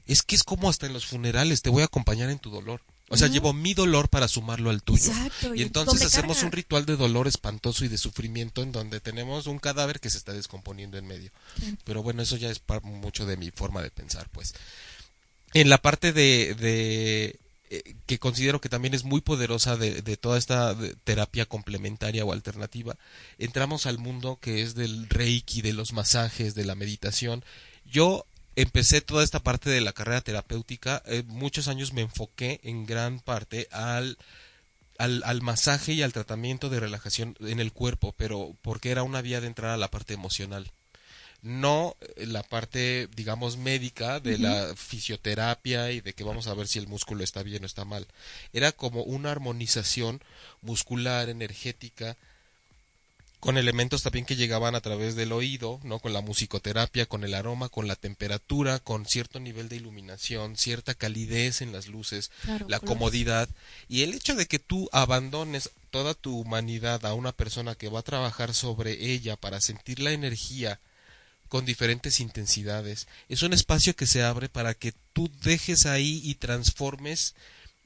[0.05, 2.81] es que es como hasta en los funerales, te voy a acompañar en tu dolor.
[3.09, 5.07] O sea, llevo mi dolor para sumarlo al tuyo.
[5.11, 5.55] Exacto.
[5.55, 6.45] Y entonces hacemos carga.
[6.47, 10.17] un ritual de dolor espantoso y de sufrimiento en donde tenemos un cadáver que se
[10.17, 11.31] está descomponiendo en medio.
[11.83, 14.53] Pero bueno, eso ya es mucho de mi forma de pensar, pues.
[15.53, 17.39] En la parte de, de
[17.71, 22.23] eh, que considero que también es muy poderosa de, de toda esta de- terapia complementaria
[22.25, 22.95] o alternativa,
[23.39, 27.43] entramos al mundo que es del reiki, de los masajes, de la meditación.
[27.85, 32.85] Yo empecé toda esta parte de la carrera terapéutica, eh, muchos años me enfoqué en
[32.85, 34.17] gran parte al,
[34.97, 39.21] al, al masaje y al tratamiento de relajación en el cuerpo, pero porque era una
[39.21, 40.71] vía de entrar a la parte emocional.
[41.41, 46.67] No eh, la parte, digamos, médica de la fisioterapia y de que vamos a ver
[46.67, 48.07] si el músculo está bien o está mal.
[48.51, 50.21] Era como una armonización
[50.61, 52.17] muscular, energética,
[53.39, 55.99] con elementos también que llegaban a través del oído, ¿no?
[55.99, 60.93] Con la musicoterapia, con el aroma, con la temperatura, con cierto nivel de iluminación, cierta
[60.93, 63.47] calidez en las luces, Claro, la comodidad
[63.87, 67.99] y el hecho de que tú abandones toda tu humanidad a una persona que va
[67.99, 70.79] a trabajar sobre ella para sentir la energía
[71.47, 73.07] con diferentes intensidades.
[73.27, 77.35] Es un espacio que se abre para que tú dejes ahí y transformes.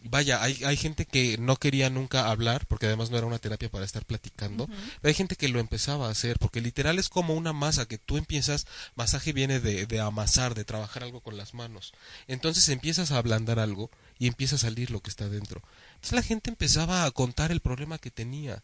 [0.05, 3.69] Vaya, hay, hay gente que no quería nunca hablar, porque además no era una terapia
[3.71, 7.33] para estar platicando, pero hay gente que lo empezaba a hacer, porque literal es como
[7.35, 11.53] una masa que tú empiezas, masaje viene de, de amasar, de trabajar algo con las
[11.53, 11.93] manos.
[12.27, 13.89] Entonces empiezas a ablandar algo
[14.19, 15.61] y empieza a salir lo que está dentro.
[15.95, 18.61] Entonces la gente empezaba a contar el problema que tenía,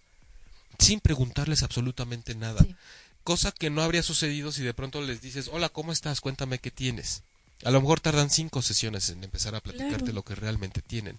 [0.78, 2.76] sin preguntarles absolutamente nada Sí.
[3.24, 6.20] cosa que no habría sucedido si de pronto les dices, hola, ¿cómo estás?
[6.20, 7.24] Cuéntame qué tienes.
[7.66, 10.14] A lo mejor tardan cinco sesiones en empezar a platicarte Claro.
[10.14, 11.18] lo que realmente tienen.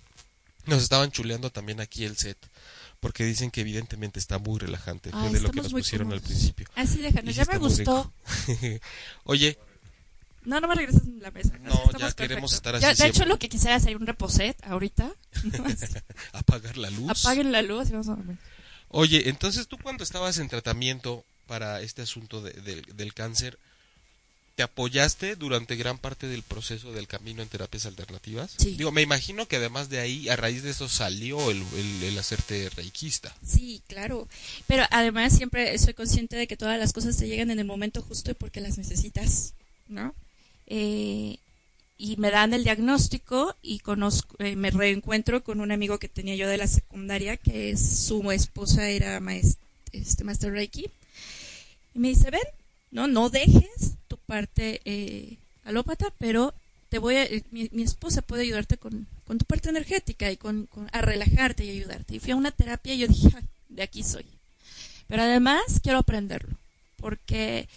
[0.66, 2.36] Nos estaban chuleando también aquí el set,
[3.00, 5.10] porque dicen que evidentemente está muy relajante.
[5.10, 6.66] Fue Ay, de lo que nos pusieron al principio.
[6.76, 8.12] Así déjanos, Y sí ya me gustó.
[9.24, 9.58] Oye,
[10.44, 11.52] No, no me regresas la mesa.
[11.60, 12.54] No, ya estamos queremos perfecto.
[12.56, 15.10] estar así Ya, de hecho, lo que quisiera es hacer un reposet ahorita.
[16.32, 17.10] Apagar la luz.
[17.10, 18.38] Apaguen la luz y vamos a dormir.
[18.88, 23.58] Oye, entonces tú cuando estabas en tratamiento para este asunto de- de- del cáncer,
[24.60, 28.52] ¿te apoyaste durante gran parte del proceso del camino en terapias alternativas?
[28.58, 28.72] Sí.
[28.76, 32.18] Digo, me imagino que además de ahí, a raíz de eso salió el, el, el
[32.18, 33.34] hacerte reikista.
[33.42, 34.28] Sí, claro.
[34.66, 38.02] Pero además siempre soy consciente de que todas las cosas te llegan en el momento
[38.02, 39.54] justo y porque las necesitas,
[39.88, 40.14] ¿no?
[40.66, 41.38] Eh,
[41.96, 46.36] y me dan el diagnóstico y conozco, eh, me reencuentro con un amigo que tenía
[46.36, 49.56] yo de la secundaria, que es, su esposa era maest-
[49.92, 50.84] este, Master Reiki.
[51.94, 52.42] Y me dice, ven,
[52.90, 53.94] no, no dejes
[54.30, 56.54] parte eh, alópata, pero
[56.88, 60.36] te voy a, eh, mi, mi esposa puede ayudarte con, con tu parte energética y
[60.36, 62.14] con, con- a relajarte y ayudarte.
[62.14, 64.24] Y fui a una terapia y yo dije, "Ay, de aquí soy.
[65.08, 66.56] Pero además quiero aprenderlo,
[66.96, 67.68] porque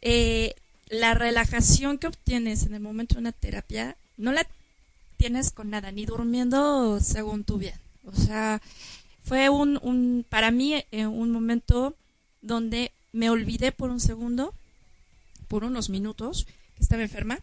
[0.00, 0.54] eh,
[0.88, 4.46] la relajación que obtienes en el momento de una terapia no la
[5.16, 7.74] tienes con nada, ni durmiendo según tu bien.
[8.04, 8.60] O sea,
[9.24, 11.94] fue un, un para mí eh, un momento
[12.42, 14.54] donde me olvidé por un segundo,
[15.52, 16.46] por unos minutos,
[16.76, 17.38] que estaba enferma.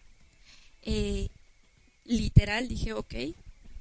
[0.82, 1.28] Eh,
[2.04, 3.14] literal dije, ok,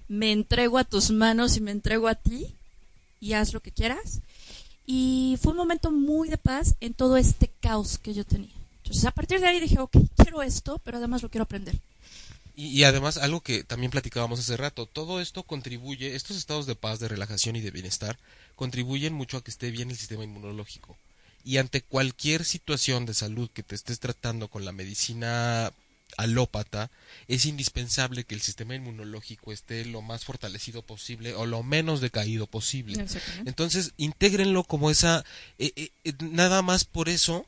[0.07, 2.45] me entrego a tus manos y me entrego a ti
[3.19, 4.19] y haz lo que quieras.
[4.85, 8.53] Y fue un momento muy de paz en todo este caos que yo tenía.
[8.83, 11.79] Entonces, a partir de ahí dije, ok, quiero esto, pero además lo quiero aprender.
[12.55, 16.75] Y, y además, algo que también platicábamos hace rato, todo esto contribuye, estos estados de
[16.75, 18.19] paz, de relajación y de bienestar,
[18.55, 20.95] contribuyen mucho a que esté bien el sistema inmunológico.
[21.43, 25.71] Y ante cualquier situación de salud que te estés tratando con la medicina
[26.17, 26.89] alópata,
[27.27, 32.47] es indispensable que el sistema inmunológico esté lo más fortalecido posible o lo menos decaído
[32.47, 33.05] posible.
[33.45, 35.23] Entonces, intégrenlo como esa,
[35.57, 37.45] eh, eh, eh, nada más por eso,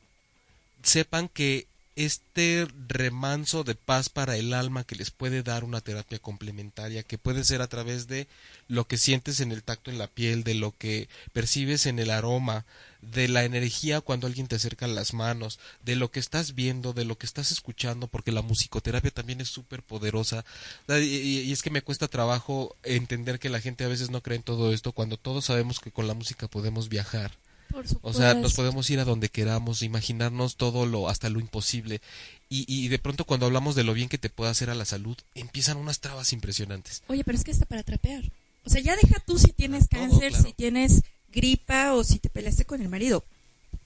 [0.84, 1.68] sepan que
[2.06, 7.18] este remanso de paz para el alma que les puede dar una terapia complementaria, que
[7.18, 8.28] puede ser a través de
[8.68, 12.10] lo que sientes en el tacto en la piel, de lo que percibes en el
[12.12, 12.66] aroma,
[13.02, 17.06] de la energía cuando alguien te acerca las manos, de lo que estás viendo, de
[17.06, 20.46] lo que estás escuchando, porque la musicoterapia también es súper poderosa.
[20.88, 24.22] Y, y- y es que me cuesta trabajo entender que la gente a veces no
[24.22, 27.32] cree en todo esto, cuando todos sabemos que con la música podemos viajar.
[27.72, 32.02] Por O sea, nos podemos ir a donde queramos, imaginarnos todo lo, hasta lo imposible.
[32.50, 34.86] Y, y de pronto cuando hablamos de lo bien que te puede hacer a la
[34.86, 37.04] salud, empiezan unas trabas impresionantes.
[37.08, 38.32] Oye, pero es que está para trapear.
[38.64, 40.44] O sea, ya deja tú si tienes cáncer, claro.
[40.44, 41.02] si tienes
[41.32, 43.24] gripa o si te peleaste con el marido.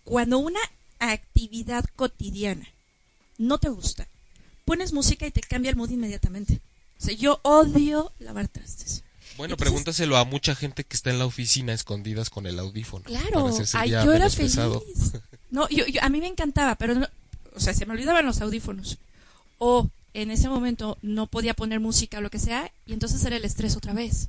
[0.03, 0.59] Cuando una
[0.99, 2.67] actividad cotidiana
[3.37, 4.07] no te gusta,
[4.65, 6.61] pones música y te cambia el mood inmediatamente.
[6.99, 9.03] O sea, yo odio lavar trastes.
[9.37, 13.03] Bueno, Entonces- pregúntaselo a mucha gente que está en la oficina escondidas con el audífono.
[13.05, 14.51] Claro, ay, yo era feliz.
[14.55, 14.83] pesado.
[15.51, 17.07] No, yo, yo- a mí me encantaba, pero no,
[17.55, 18.97] o sea, se me olvidaban los audífonos.
[19.57, 23.35] O en ese momento no podía poner música o lo que sea, y entonces era
[23.35, 24.27] el estrés otra vez.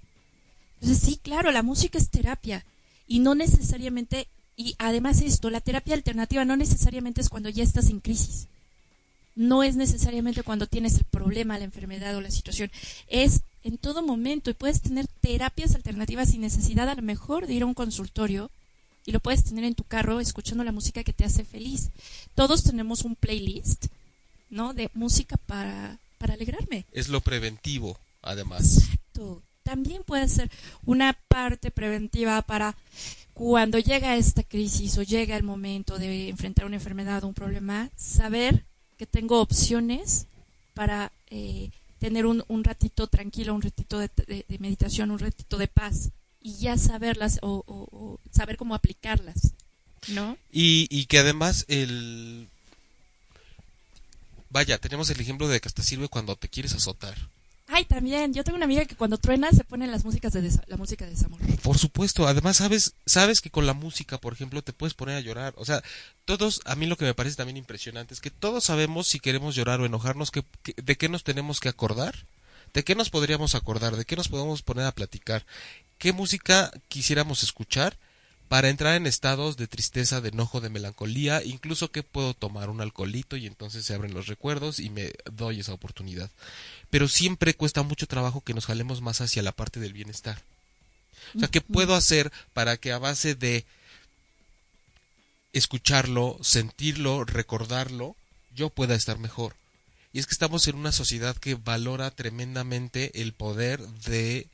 [0.81, 2.65] Entonces, sí, claro, la música es terapia.
[3.09, 4.27] Y no necesariamente,
[4.57, 8.47] y además esto, la terapia alternativa no necesariamente es cuando ya estás en crisis.
[9.37, 12.71] No es necesariamente cuando tienes el problema, la enfermedad o la situación.
[13.09, 17.55] Es en todo momento y puedes tener terapias alternativas sin necesidad a lo mejor de
[17.55, 18.49] ir a un consultorio
[19.05, 21.91] y lo puedes tener en tu carro escuchando la música que te hace feliz.
[22.37, 23.87] Todos tenemos un playlist,
[24.51, 24.73] ¿no?
[24.73, 26.85] De música para, para alegrarme.
[26.93, 28.85] Es lo preventivo, además.
[28.85, 29.43] Exacto.
[29.65, 30.49] También puede ser
[30.85, 32.77] una parte preventiva para
[33.35, 37.91] cuando llega esta crisis o llega el momento de enfrentar una enfermedad o un problema,
[37.97, 38.65] saber
[38.97, 40.27] que tengo opciones
[40.73, 44.11] para eh, tener un, un ratito tranquilo, un ratito de,
[44.59, 49.53] meditación, un ratito de paz y ya saberlas o, o- o saber cómo aplicarlas,
[50.09, 50.37] ¿no?
[50.53, 52.49] Y, y que además el...
[54.51, 57.17] Vaya, tenemos el ejemplo de que hasta sirve cuando te quieres azotar.
[57.69, 60.77] Ay, también, yo tengo una amiga que cuando truena se pone las músicas de la
[60.77, 61.41] música de desamor.
[61.63, 65.21] Por supuesto, además sabes, sabes que con la música, por ejemplo, te puedes poner a
[65.21, 65.53] llorar.
[65.57, 65.83] O sea,
[66.25, 69.57] todos, a mí lo que me parece también impresionante es que todos sabemos si queremos
[69.57, 70.45] llorar o enojarnos, que-
[70.77, 72.27] de qué nos tenemos que acordar,
[72.73, 75.45] de qué nos podríamos acordar, de qué nos podemos poner a platicar,
[75.99, 77.97] qué música quisiéramos escuchar
[78.49, 82.81] para entrar en estados de tristeza, de enojo, de melancolía, incluso que puedo tomar un
[82.81, 86.31] alcoholito y entonces se abren los recuerdos y me doy esa oportunidad.
[86.91, 90.43] Pero siempre cuesta mucho trabajo que nos jalemos más hacia la parte del bienestar.
[91.35, 93.65] O sea, ¿qué puedo hacer para que a base de
[95.53, 98.17] escucharlo, sentirlo, recordarlo,
[98.55, 99.57] yo pueda estar mejor?
[100.13, 104.47] Y es que estamos en una sociedad que valora tremendamente el poder de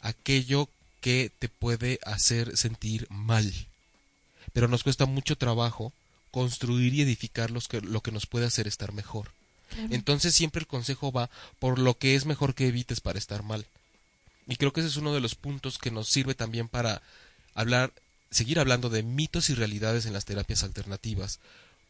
[0.00, 0.68] aquello
[1.00, 3.52] que te puede hacer sentir mal.
[4.52, 5.92] Pero nos cuesta mucho trabajo
[6.30, 9.30] construir y edificar los que, lo que nos puede hacer estar mejor.
[9.70, 9.88] Claro.
[9.94, 13.66] Entonces siempre el consejo va por lo que es mejor que evites para estar mal.
[14.46, 17.02] Y creo que ese es uno de los puntos que nos sirve también para
[17.54, 17.92] hablar,
[18.30, 21.40] seguir hablando de mitos y realidades en las terapias alternativas.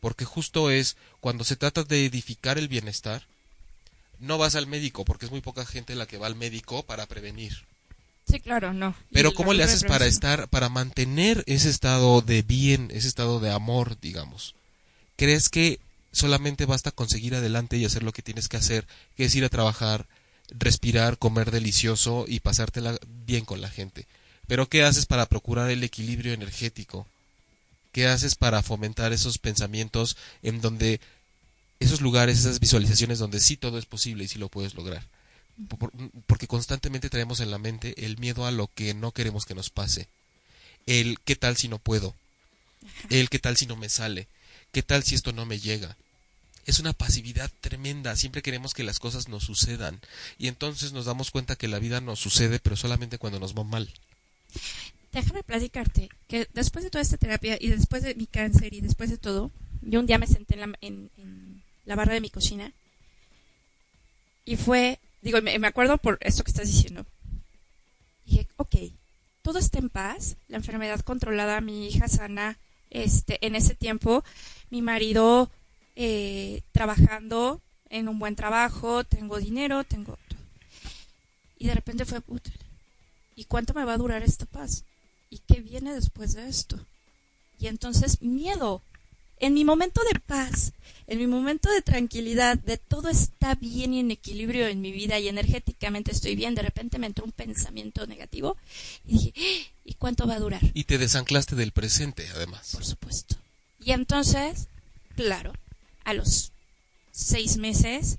[0.00, 3.22] Porque justo es cuando se trata de edificar el bienestar,
[4.18, 7.06] no vas al médico, porque es muy poca gente la que va al médico para
[7.06, 7.64] prevenir.
[8.28, 8.94] Sí, claro, no.
[9.12, 13.50] Pero ¿cómo le haces para estar, para mantener ese estado de bien, ese estado de
[13.52, 14.54] amor, digamos?
[15.16, 15.78] ¿Crees que
[16.16, 18.86] solamente basta con seguir adelante y hacer lo que tienes que hacer,
[19.16, 20.06] que es ir a trabajar,
[20.48, 24.06] respirar, comer delicioso y pasártela bien con la gente?
[24.46, 27.06] Pero ¿qué haces para procurar el equilibrio energético?
[27.92, 31.00] ¿Qué haces para fomentar esos pensamientos en donde
[31.80, 35.04] esos lugares, esas visualizaciones donde sí todo es posible y sí lo puedes lograr?
[36.26, 39.70] porque constantemente traemos en la mente el miedo a lo que no queremos que nos
[39.70, 40.06] pase.
[40.84, 42.14] El qué tal si no puedo.
[43.08, 44.28] El qué tal si no me sale.
[44.70, 45.96] ¿Qué tal si esto no me llega?
[46.66, 50.00] Es una pasividad tremenda, siempre queremos que las cosas nos sucedan
[50.36, 53.62] y entonces nos damos cuenta que la vida nos sucede pero solamente cuando nos va
[53.62, 53.88] mal.
[55.12, 59.10] Déjame platicarte que después de toda esta terapia y después de mi cáncer y después
[59.10, 62.72] de todo, yo un día me senté en la, en, la barra de mi cocina
[64.44, 67.06] y fue, digo, me, acuerdo por esto que estás diciendo.
[68.26, 68.76] Dije, ok,
[69.42, 72.58] todo está en paz, la enfermedad controlada, mi hija sana,
[72.90, 74.24] este, en ese tiempo,
[74.70, 75.50] mi marido
[75.96, 80.18] eh, trabajando en un buen trabajo, tengo dinero, tengo...
[81.58, 82.50] Y de repente fue, puta,
[83.34, 84.84] ¿y cuánto me va a durar esta paz?
[85.30, 86.78] ¿Y qué viene después de esto?
[87.58, 88.82] Y entonces miedo.
[89.38, 90.72] En mi momento de paz,
[91.06, 95.18] en mi momento de tranquilidad, de todo está bien y en equilibrio en mi vida
[95.18, 98.56] y energéticamente estoy bien, de repente me entró un pensamiento negativo
[99.06, 99.34] y dije.
[99.86, 100.60] ¿y cuánto va a durar?
[100.74, 102.70] Y te desanclaste del presente, además.
[102.72, 103.36] Por supuesto.
[103.80, 104.68] Y entonces,
[105.14, 105.52] claro,
[106.06, 106.52] a los
[107.10, 108.16] seis meses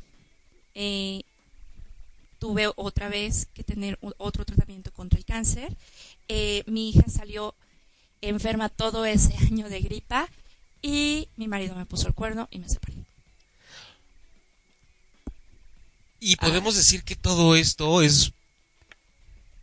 [0.76, 1.24] eh,
[2.38, 5.76] tuve otra vez que tener otro tratamiento contra el cáncer.
[6.28, 7.56] Eh, mi hija salió
[8.22, 10.30] enferma todo ese año de gripa
[10.82, 12.98] y mi marido me puso el cuerno y me separé.
[16.20, 16.78] Y podemos ah.
[16.80, 18.34] decir que todo esto es,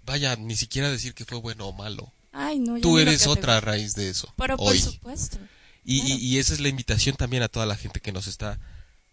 [0.06, 2.10] vaya, ni siquiera decir que fue bueno o malo.
[2.32, 4.32] Ay, no, Tú eres otra raíz de eso.
[4.36, 5.38] Pero por supuesto.
[5.84, 8.58] Y, esa es la invitación también a toda la gente que nos está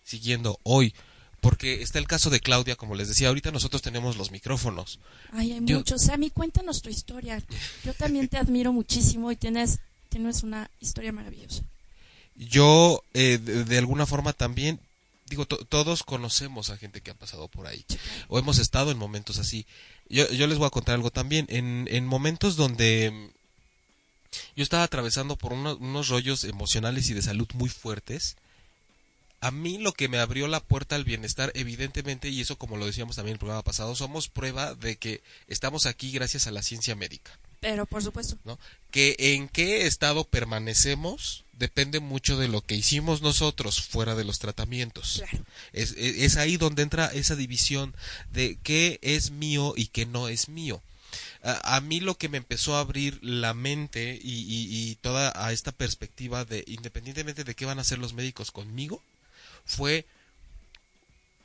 [0.03, 0.93] siguiendo hoy.
[1.41, 4.99] Porque está el caso de Claudia, como les decía, ahorita nosotros tenemos los micrófonos.
[5.32, 6.03] Ay, hay muchos.
[6.03, 7.41] Sammy, cuéntanos tu historia.
[7.84, 11.63] Yo también te admiro muchísimo y tienes, tienes una historia maravillosa.
[12.36, 14.80] Yo, eh, de, alguna forma también,
[15.26, 17.84] digo, todos conocemos a gente que ha pasado por ahí.
[18.28, 19.65] O hemos estado en momentos así.
[20.09, 21.47] Yo, yo les voy a contar algo también.
[21.49, 23.32] En, en momentos donde
[24.55, 28.38] yo estaba atravesando por unos rollos emocionales y de salud muy fuertes.
[29.39, 32.86] A mí lo que me abrió la puerta al bienestar, evidentemente, y eso como lo
[32.86, 36.61] decíamos también en el programa pasado, somos prueba de que estamos aquí gracias a la
[36.61, 37.32] ciencia médica.
[37.59, 38.38] Pero por supuesto.
[38.43, 38.59] ¿no?
[38.91, 44.39] Que en qué estado permanecemos depende mucho de lo que hicimos nosotros fuera de los
[44.39, 45.23] tratamientos.
[45.27, 45.45] Claro.
[45.73, 47.95] Es, es, ahí donde entra esa división
[48.32, 50.82] de qué es mío y qué no es mío
[51.43, 56.45] a, mí lo que me empezó a abrir la mente y, toda a esta perspectiva
[56.45, 59.01] de independientemente de qué van a hacer los médicos conmigo
[59.65, 60.05] fue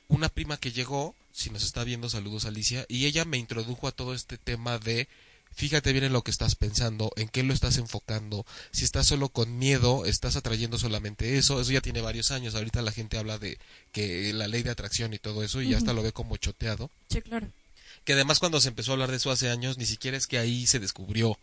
[0.08, 3.92] una prima que llegó si nos está viendo saludos Alicia y ella me introdujo a
[3.92, 5.08] todo este tema de
[5.54, 9.30] fíjate bien en lo que estás pensando, en qué lo estás enfocando, si estás solo
[9.30, 13.38] con miedo, estás atrayendo solamente eso, eso ya tiene varios años, ahorita la gente habla
[13.38, 13.56] de
[13.90, 16.90] que la ley de atracción y todo eso y ya hasta lo ve como choteado.
[17.08, 17.48] Sí, claro
[18.06, 20.38] que además cuando se empezó a hablar de eso hace años, ni siquiera es que
[20.38, 21.38] ahí se descubrió.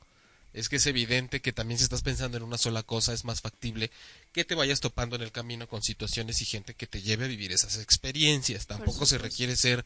[0.53, 3.41] Es que es evidente que también si estás pensando en una sola cosa es más
[3.41, 3.91] factible
[4.32, 7.28] que te vayas topando en el camino con situaciones y gente que te lleve a
[7.28, 8.66] vivir esas experiencias.
[8.66, 9.84] Tampoco se requiere ser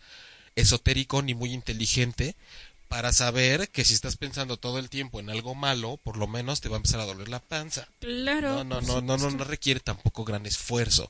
[0.56, 2.36] esotérico ni muy inteligente
[2.88, 6.62] para saber que si estás pensando todo el tiempo en algo malo, por lo menos
[6.62, 7.88] te va a empezar a doler la panza.
[8.02, 8.64] Claro.
[8.64, 11.10] No, no, no, no, no requiere tampoco gran esfuerzo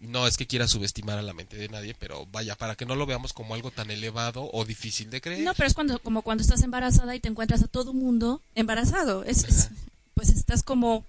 [0.00, 2.96] no es que quiera subestimar a la mente de nadie, pero vaya, para que no
[2.96, 5.40] lo veamos como algo tan elevado o difícil de creer.
[5.40, 9.24] No, pero es cuando, como cuando estás embarazada y te encuentras a todo mundo embarazado.
[9.24, 9.68] Es,
[10.14, 11.04] pues estás como,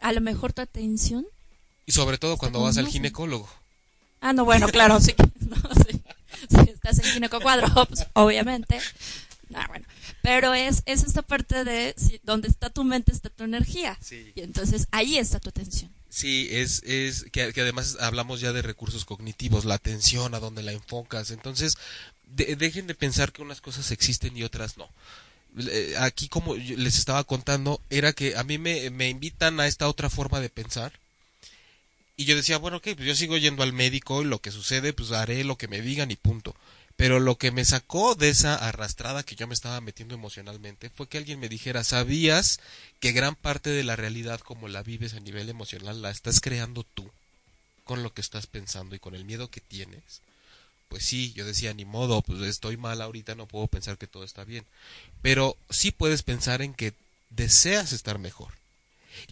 [0.00, 1.26] a lo mejor tu atención.
[1.86, 3.48] Y sobre todo cuando vas al ginecólogo.
[4.20, 5.14] Ah, no, bueno, claro, sí.
[5.40, 6.00] No, sí.
[6.50, 8.80] Si estás en ginecocuadro, pues, obviamente.
[9.54, 9.86] Ah, bueno.
[10.22, 11.94] Pero es, es esta parte de
[12.24, 13.96] donde está tu mente, está tu energía.
[14.34, 15.90] Y entonces ahí está tu atención.
[16.16, 20.72] Sí, es, es que, además hablamos ya de recursos cognitivos, la atención, a dónde la
[20.72, 21.30] enfocas.
[21.30, 21.76] Entonces,
[22.24, 24.88] dejen de pensar que unas cosas existen y otras no.
[25.98, 30.08] Aquí, como les estaba contando, era que a mí me, me invitan a esta otra
[30.08, 30.90] forma de pensar.
[32.16, 34.94] Y yo decía, bueno, ok, pues yo sigo yendo al médico y lo que sucede,
[34.94, 36.56] pues haré lo que me digan y punto.
[36.96, 41.08] Pero lo que me sacó de esa arrastrada que yo me estaba metiendo emocionalmente fue
[41.08, 42.58] que alguien me dijera, ¿sabías
[43.00, 46.84] que gran parte de la realidad como la vives a nivel emocional la estás creando
[46.84, 47.10] tú
[47.84, 50.22] con lo que estás pensando y con el miedo que tienes?
[50.88, 54.24] Pues sí, yo decía, ni modo, pues estoy mal ahorita, no puedo pensar que todo
[54.24, 54.64] está bien.
[55.20, 56.94] Pero sí puedes pensar en que
[57.30, 58.52] deseas estar mejor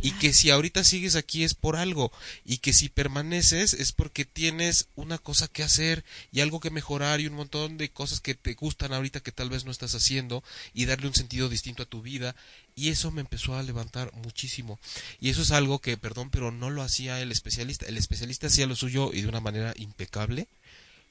[0.00, 2.12] y que si ahorita sigues aquí es por algo
[2.44, 7.20] y que si permaneces es porque tienes una cosa que hacer y algo que mejorar
[7.20, 10.42] y un montón de cosas que te gustan ahorita que tal vez no estás haciendo
[10.72, 12.34] y darle un sentido distinto a tu vida.
[12.76, 14.78] Y eso me empezó a levantar muchísimo.
[15.20, 17.86] Y eso es algo que perdón pero no lo hacía el especialista.
[17.86, 20.48] El especialista hacía lo suyo y de una manera impecable.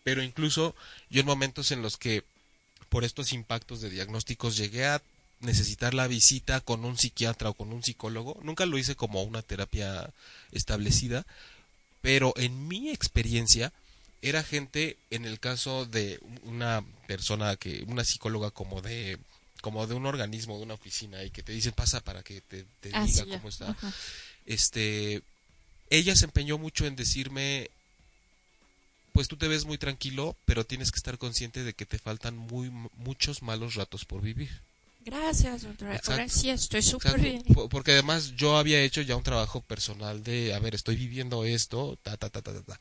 [0.03, 0.75] Pero incluso
[1.09, 2.23] yo en momentos en los que
[2.89, 5.01] por estos impactos de diagnósticos llegué a
[5.43, 8.39] necesitar la visita con un psiquiatra o con un psicólogo.
[8.43, 10.09] Nunca lo hice como una terapia
[10.51, 11.25] establecida,
[12.01, 13.71] pero en mi experiencia
[14.21, 19.17] era gente, en el caso de una persona que, una psicóloga como de
[19.61, 22.65] como de un organismo, de una oficina y que te dicen pasa para que te,
[22.91, 23.69] Ah, diga sí, cómo está.
[23.69, 23.93] Ajá.
[24.45, 25.21] Este,
[25.89, 27.69] ella se empeñó mucho en decirme
[29.13, 32.35] pues tú te ves muy tranquilo, pero tienes que estar consciente de que te faltan
[32.35, 34.49] muy muchos malos ratos por vivir.
[35.05, 35.99] Gracias, doctora.
[36.07, 37.43] Ahora sí estoy súper bien.
[37.53, 41.43] po- Porque además yo había hecho ya un trabajo personal de, a ver, estoy viviendo
[41.45, 42.79] esto, ta, ta, ta, ta, ta, ta.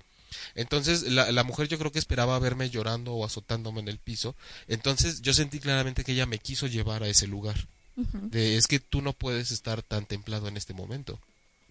[0.55, 4.35] Entonces la, la mujer yo creo que esperaba verme llorando o azotándome en el piso.
[4.69, 7.67] Entonces yo sentí claramente que ella me quiso llevar a ese lugar.
[7.95, 11.21] De, es que tú no puedes estar tan templado en este momento.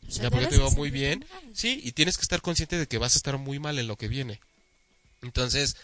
[0.08, 1.26] O sea, ya porque te va muy bien.
[1.34, 1.43] mal.
[1.56, 3.95] Sí, y tienes que estar consciente de que vas a estar muy mal en lo
[3.97, 4.39] que viene.
[5.24, 5.76] Entonces,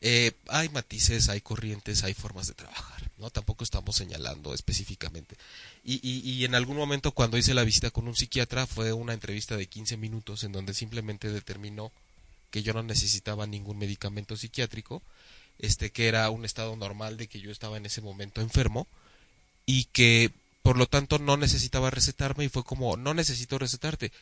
[0.00, 3.30] eh, hay matices, hay corrientes, hay formas de trabajar, ¿no?
[3.30, 5.36] Tampoco estamos señalando específicamente.
[5.84, 9.12] Y, y, y en algún momento cuando hice la visita con un psiquiatra fue una
[9.12, 11.92] entrevista de 15 minutos en donde simplemente determinó
[12.50, 15.02] que yo no necesitaba ningún medicamento psiquiátrico,
[15.58, 18.86] este que era un estado normal de que yo estaba en ese momento enfermo
[19.66, 20.32] y que
[20.62, 24.12] por lo tanto no necesitaba recetarme y fue como no necesito recetarte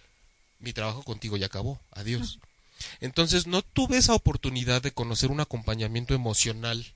[0.59, 2.39] mi trabajo contigo ya acabó adiós
[3.01, 6.87] entonces no tuve esa oportunidad de conocer un acompañamiento emocional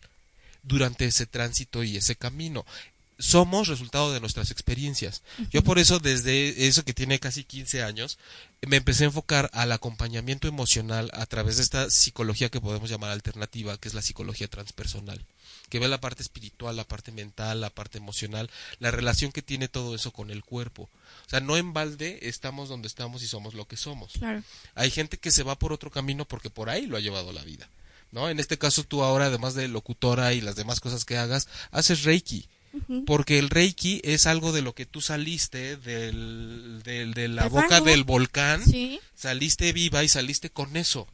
[0.63, 2.65] durante ese tránsito y ese camino
[3.19, 5.23] somos resultado de nuestras experiencias.
[5.51, 8.19] Yo por eso desde eso que tiene casi 15 años
[8.67, 13.11] me empecé a enfocar al acompañamiento emocional a través de esta psicología que podemos llamar
[13.11, 15.25] alternativa, que es la psicología transpersonal,
[15.73, 19.69] que ve la parte espiritual, la parte mental, la parte emocional, la relación que tiene
[19.69, 20.91] todo eso con el cuerpo.
[21.27, 24.13] O sea, no en balde estamos donde estamos y somos lo que somos.
[24.13, 24.43] Claro.
[24.75, 27.43] Hay gente que se va por otro camino porque por ahí lo ha llevado la
[27.43, 27.71] vida.
[28.11, 28.29] ¿No?
[28.29, 32.03] En este caso tú ahora, además de locutora y las demás cosas que hagas, haces
[32.05, 32.47] Reiki
[33.07, 37.81] porque el Reiki es algo de lo que tú saliste del, del- de la boca
[37.81, 39.01] del volcán, Sí.
[39.15, 41.07] saliste viva y saliste con eso.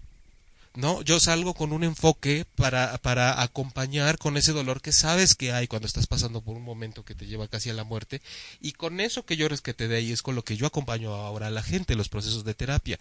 [0.79, 1.03] ¿No?
[1.03, 5.67] Yo salgo con un enfoque para, para acompañar con ese dolor que sabes que hay
[5.67, 8.23] cuando estás pasando por un momento que te lleva casi a la muerte
[8.61, 11.49] y con eso que yo rescaté de ahí es con lo que yo acompaño ahora
[11.49, 12.97] a la gente en los procesos de terapia.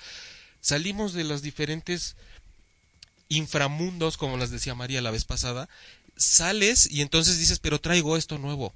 [0.59, 2.15] Salimos de los diferentes
[3.30, 5.69] inframundos, como las decía María la vez pasada,
[6.15, 8.73] sales y entonces dices, pero traigo esto nuevo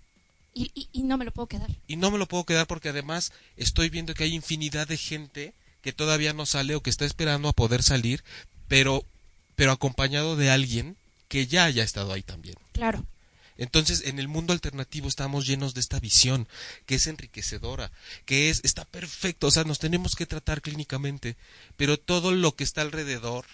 [0.54, 1.72] Y, y, y no me lo puedo quedar.
[1.88, 5.54] y no me lo puedo quedar porque además estoy viendo que hay infinidad de gente
[5.82, 8.24] que todavía no sale o que está esperando a poder salir,
[8.72, 9.04] pero
[9.58, 10.96] pero acompañado de alguien
[11.28, 12.56] que ya haya estado ahí también.
[12.72, 13.06] Claro.
[13.58, 16.48] Entonces, en el mundo alternativo estamos llenos de esta visión
[16.88, 17.92] que es enriquecedora,
[18.26, 21.36] que es está perfecto, o sea, nos tenemos que tratar clínicamente,
[21.78, 23.46] pero todo lo que está alrededor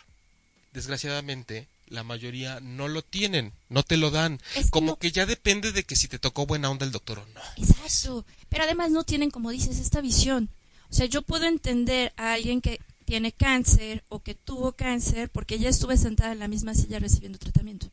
[0.71, 5.11] desgraciadamente la mayoría no lo tienen, no te lo dan, Es que como no- que
[5.11, 7.41] ya depende de que si te tocó buena onda el doctor o no.
[7.57, 8.25] Exacto.
[8.49, 10.49] Pero además no tienen, como dices, esta visión.
[10.89, 15.57] O sea, yo puedo entender a alguien que tiene cáncer o que tuvo cáncer porque
[15.57, 17.87] ya estuve sentada en la misma silla recibiendo tratamiento.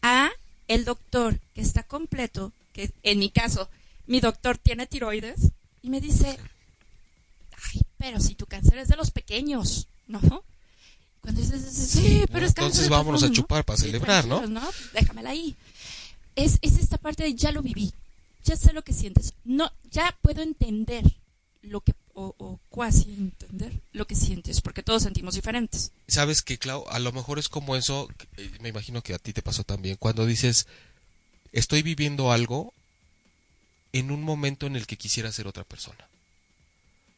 [0.00, 0.30] A
[0.68, 3.68] el doctor que está completo, que en mi caso,
[4.06, 5.50] mi doctor tiene tiroides
[5.82, 6.38] y me dice,
[7.64, 10.20] ay, pero si tu cáncer es de los pequeños, ¿no?
[11.20, 14.38] Cuando dices, sí, pero es cáncer Entonces vámonos a chupar para Sí, celebrar, ¿no?
[14.38, 15.56] tranquilos, Déjamela ahí.
[16.36, 17.92] Es, es esta parte de ya lo viví,
[18.44, 19.34] ya sé lo que sientes.
[19.44, 21.02] No, ya puedo entender
[21.62, 25.92] lo que, o, o cuasi entender lo que sientes, porque todos sentimos diferentes.
[26.08, 28.08] Sabes que, Clau, a lo mejor es como eso,
[28.38, 30.66] eh, me imagino que a ti te pasó también, cuando dices,
[31.52, 32.72] estoy viviendo algo
[33.92, 36.08] en un momento en el que quisiera ser otra persona.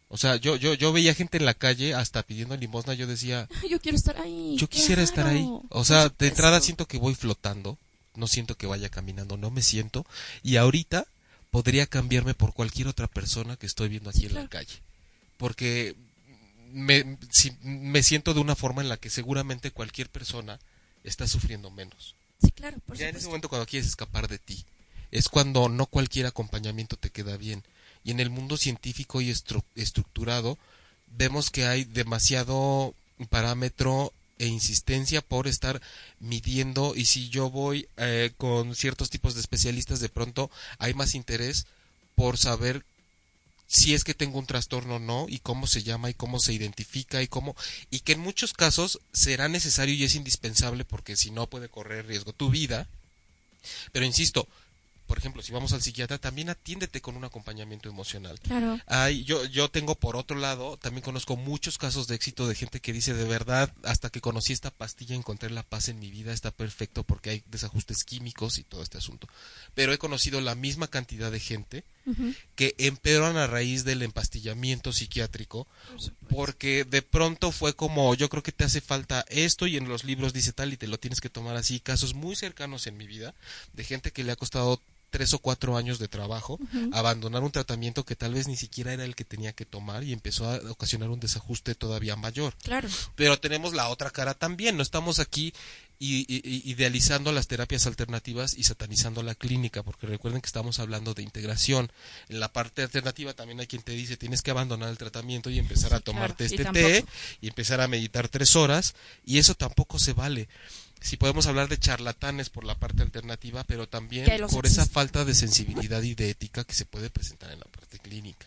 [0.09, 3.49] O sea, yo, yo, yo veía gente en la calle hasta pidiendo limosna, yo decía,
[3.71, 4.57] Yo quiero estar ahí.
[4.59, 5.47] yo quisiera estar ahí.
[5.69, 7.79] O sea, de entrada siento que voy flotando,
[8.17, 10.07] no siento que vaya caminando, no me siento.
[10.43, 11.07] Y ahorita
[11.51, 14.81] podría cambiarme por cualquier otra persona que estoy viendo aquí Sí, en la calle.
[15.39, 15.95] Porque
[16.73, 20.59] me, si- me siento de una forma en la que seguramente cualquier persona
[21.05, 22.15] está sufriendo menos.
[22.43, 24.65] Sí, claro, por ya en ese momento cuando quieres escapar de ti,
[25.11, 27.65] es cuando no cualquier acompañamiento te queda bien.
[28.05, 30.59] Y en el mundo científico y estru- estructurado
[31.17, 32.95] vemos que hay demasiado
[33.31, 35.81] parámetro e insistencia por estar
[36.21, 41.15] midiendo y si yo voy eh, con ciertos tipos de especialistas de pronto hay más
[41.17, 41.67] interés
[42.15, 42.85] por saber
[43.69, 46.55] si es que tengo un trastorno o no y cómo se llama y cómo se
[46.55, 47.55] identifica y cómo
[47.91, 52.07] y que en muchos casos será necesario y es indispensable porque si no puede correr
[52.07, 52.89] riesgo tu vida.
[53.93, 54.49] Pero insisto,
[55.09, 58.39] por ejemplo, si vamos al psiquiatra, también atiéndete con un acompañamiento emocional.
[58.41, 58.79] Claro.
[59.25, 62.93] Yo, yo tengo por otro lado, también conozco muchos casos de éxito de gente que
[62.93, 66.51] dice de verdad, hasta que conocí esta pastilla encontré la paz en mi vida, está
[66.51, 69.27] perfecto porque hay desajustes químicos y todo este asunto.
[69.75, 71.85] Pero he conocido la misma cantidad de gente
[72.55, 75.67] que empeoran a raíz del empastillamiento psiquiátrico
[76.31, 80.05] porque de pronto fue como yo creo que te hace falta esto y en los
[80.05, 83.07] libros dice tal y te lo tienes que tomar así casos muy cercanos en mi
[83.07, 83.35] vida
[83.75, 84.81] de gente que le ha costado
[85.11, 86.59] tres o cuatro años de trabajo
[86.93, 90.13] abandonar un tratamiento que tal vez ni siquiera era el que tenía que tomar y
[90.13, 92.89] empezó a ocasionar un desajuste todavía mayor Claro.
[93.15, 94.77] pero tenemos la otra cara también.
[94.77, 95.53] No estamos aquí
[96.01, 96.27] i-
[96.71, 101.91] idealizando las terapias alternativas y satanizando la clínica, porque recuerden que estamos hablando de integración.
[102.29, 105.59] En la parte alternativa también hay quien te dice tienes que abandonar el tratamiento y
[105.59, 107.05] empezar a Sí, tomarte y este té
[107.41, 108.95] y empezar a meditar tres horas,
[109.25, 110.49] y eso tampoco se vale.
[111.01, 115.35] Si podemos hablar de charlatanes por la parte alternativa, pero también por esa falta de
[115.35, 118.47] sensibilidad y de ética que se puede presentar en la parte clínica.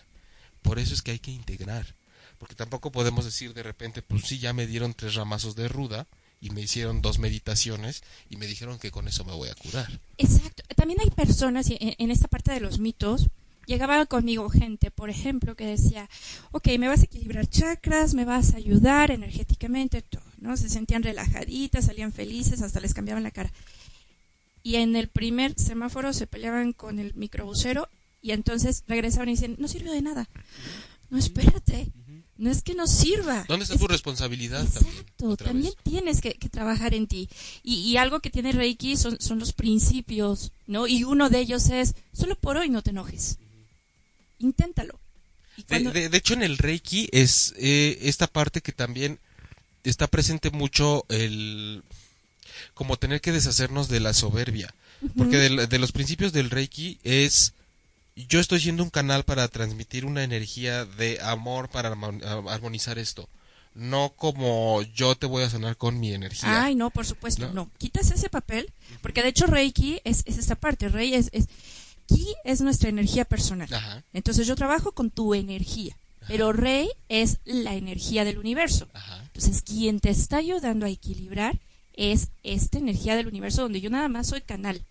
[0.62, 1.96] Por eso es que hay que integrar.
[2.38, 6.08] Porque tampoco podemos decir de repente, pues sí, ya me dieron tres ramazos de ruda
[6.42, 10.00] y me hicieron dos meditaciones y me dijeron que con eso me voy a curar.
[10.18, 10.64] Exacto.
[10.76, 13.30] También hay personas, en esta parte de los mitos,
[13.68, 16.10] llegaba conmigo gente, por ejemplo, que decía,
[16.52, 20.58] ok, me vas a equilibrar chakras, me vas a ayudar energéticamente, todo, ¿no?
[20.58, 23.54] Se sentían relajaditas, salían felices, hasta les cambiaban la cara.
[24.64, 27.88] Y en el primer semáforo se peleaban con el microbusero
[28.22, 30.30] y entonces regresaban y decían, no sirve de nada.
[31.10, 31.92] No, espérate,
[32.38, 33.46] no es que no sirva.
[33.48, 34.64] ¿Dónde está es tu responsabilidad?
[34.64, 37.30] Exacto, también tienes que, que trabajar en ti.
[37.64, 40.88] Y, y algo que tiene Reiki son, son los principios, ¿no?
[40.88, 43.38] Y uno de ellos es, solo por hoy no te enojes.
[44.40, 45.00] Inténtalo.
[45.68, 49.20] De hecho, en el Reiki es eh, esta parte que también
[49.84, 51.84] está presente mucho el
[52.74, 54.74] como tener que deshacernos de la soberbia.
[55.18, 57.54] Porque de, de los principios del Reiki es
[58.16, 63.30] yo estoy siendo un canal para transmitir una energía de amor para armonizar esto.
[63.74, 66.64] No como yo te voy a sanar con mi energía.
[66.64, 67.54] Ay, no, por supuesto, ¿No?
[67.54, 67.72] no.
[67.78, 68.72] Quitas ese papel,
[69.02, 70.90] porque de hecho Reiki es, es esta parte.
[70.90, 71.46] Rei es, es,
[72.08, 73.74] Ki es nuestra energía personal.
[73.74, 75.96] Ajá, Entonces yo trabajo con tu energía.
[76.32, 78.88] Pero Rei es la energía del universo.
[78.94, 79.22] ajá.
[79.26, 81.60] Entonces, quien te está ayudando a equilibrar
[81.94, 84.86] es esta energía del universo donde yo nada más soy canal.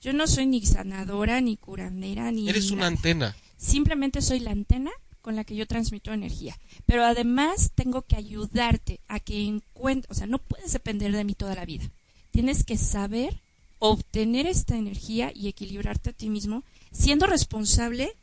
[0.00, 2.48] Yo no soy ni sanadora, ni curandera, ni...
[2.48, 2.96] Eres una nada.
[2.96, 3.36] antena.
[3.56, 6.56] Simplemente soy la antena con la que yo transmito energía.
[6.86, 10.10] Pero además tengo que ayudarte a que encuentres...
[10.10, 11.90] O sea, no puedes depender de mí toda la vida.
[12.30, 13.40] Tienes que saber
[13.78, 18.14] obtener esta energía y equilibrarte a ti mismo, siendo responsable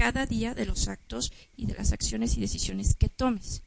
[0.00, 3.60] cada día de los actos y de las acciones y decisiones que tomes.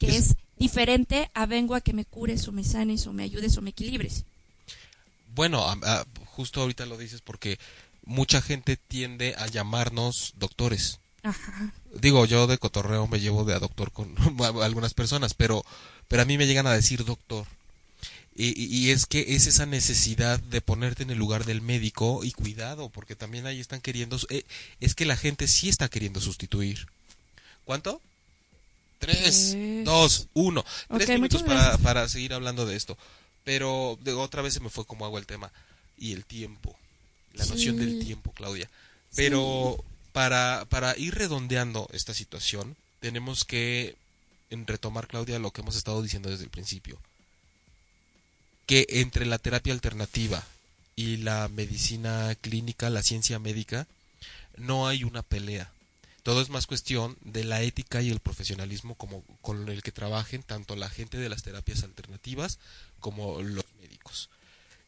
[0.00, 3.24] Que Es- es, diferente a vengo a que me cures o me sanes o me
[3.24, 4.24] ayudes o me equilibres.
[5.34, 7.58] Bueno, a- a- justo ahorita lo dices porque
[8.04, 10.98] mucha gente tiende a llamarnos doctores.
[11.22, 11.72] Ajá.
[12.00, 14.14] Digo, yo de cotorreo me llevo de a doctor con
[14.62, 15.62] algunas personas, pero,
[16.08, 17.46] pero a mí me llegan a decir doctor.
[18.40, 22.88] Y, es que es esa necesidad de ponerte en el lugar del médico y cuidado,
[22.88, 24.44] porque también ahí están queriendo, eh,
[24.78, 26.86] es que la gente sí está queriendo sustituir.
[27.64, 28.00] ¿Cuánto?
[29.00, 30.64] Tres, dos, uno.
[30.88, 32.96] Tres minutos para, para seguir hablando de esto.
[33.42, 35.50] Pero de, otra vez se me fue como agua el tema.
[35.98, 36.76] Y el tiempo.
[37.34, 38.70] La noción del tiempo, Claudia.
[39.16, 39.82] Pero
[40.12, 43.96] para, para ir redondeando esta situación, tenemos que
[44.50, 47.00] retomar, Claudia, lo que hemos estado diciendo desde el principio.
[48.68, 50.44] Que entre la terapia alternativa
[50.94, 53.88] y la medicina clínica, la ciencia médica,
[54.56, 55.72] no hay una pelea.
[56.22, 60.42] Todo es más cuestión de la ética y el profesionalismo como con el que trabajen
[60.42, 62.58] tanto la gente de las terapias alternativas
[63.00, 64.28] como los médicos.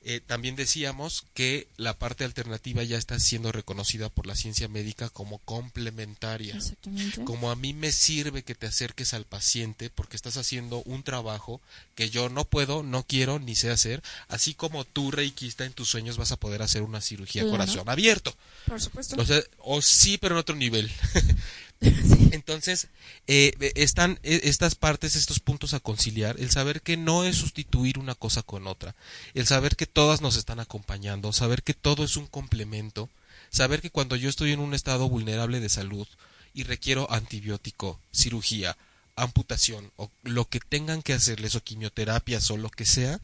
[0.03, 5.11] Eh, también decíamos que la parte alternativa ya está siendo reconocida por la ciencia médica
[5.11, 6.55] como complementaria.
[6.57, 7.23] Exactamente.
[7.25, 11.61] Como a mí me sirve que te acerques al paciente porque estás haciendo un trabajo
[11.97, 15.91] que yo no puedo, no quiero ni sé hacer, así como tú, reikista, en tus
[15.91, 17.59] sueños vas a poder hacer una cirugía Claro.
[17.59, 18.35] corazón abierto.
[18.67, 19.21] Por supuesto.
[19.21, 20.91] O sea, o sí, pero en otro nivel.
[21.81, 22.89] Entonces,
[23.27, 27.99] eh, están eh, estas partes, estos puntos a conciliar, el saber que no es sustituir
[27.99, 28.95] una cosa con otra,
[29.35, 33.09] el saber que todas nos están acompañando, saber que todo es un complemento,
[33.51, 36.07] saber que cuando yo estoy en un estado vulnerable de salud
[36.53, 38.77] y requiero antibiótico, cirugía,
[39.17, 43.21] amputación o lo que tengan que hacerles o quimioterapias o lo que sea,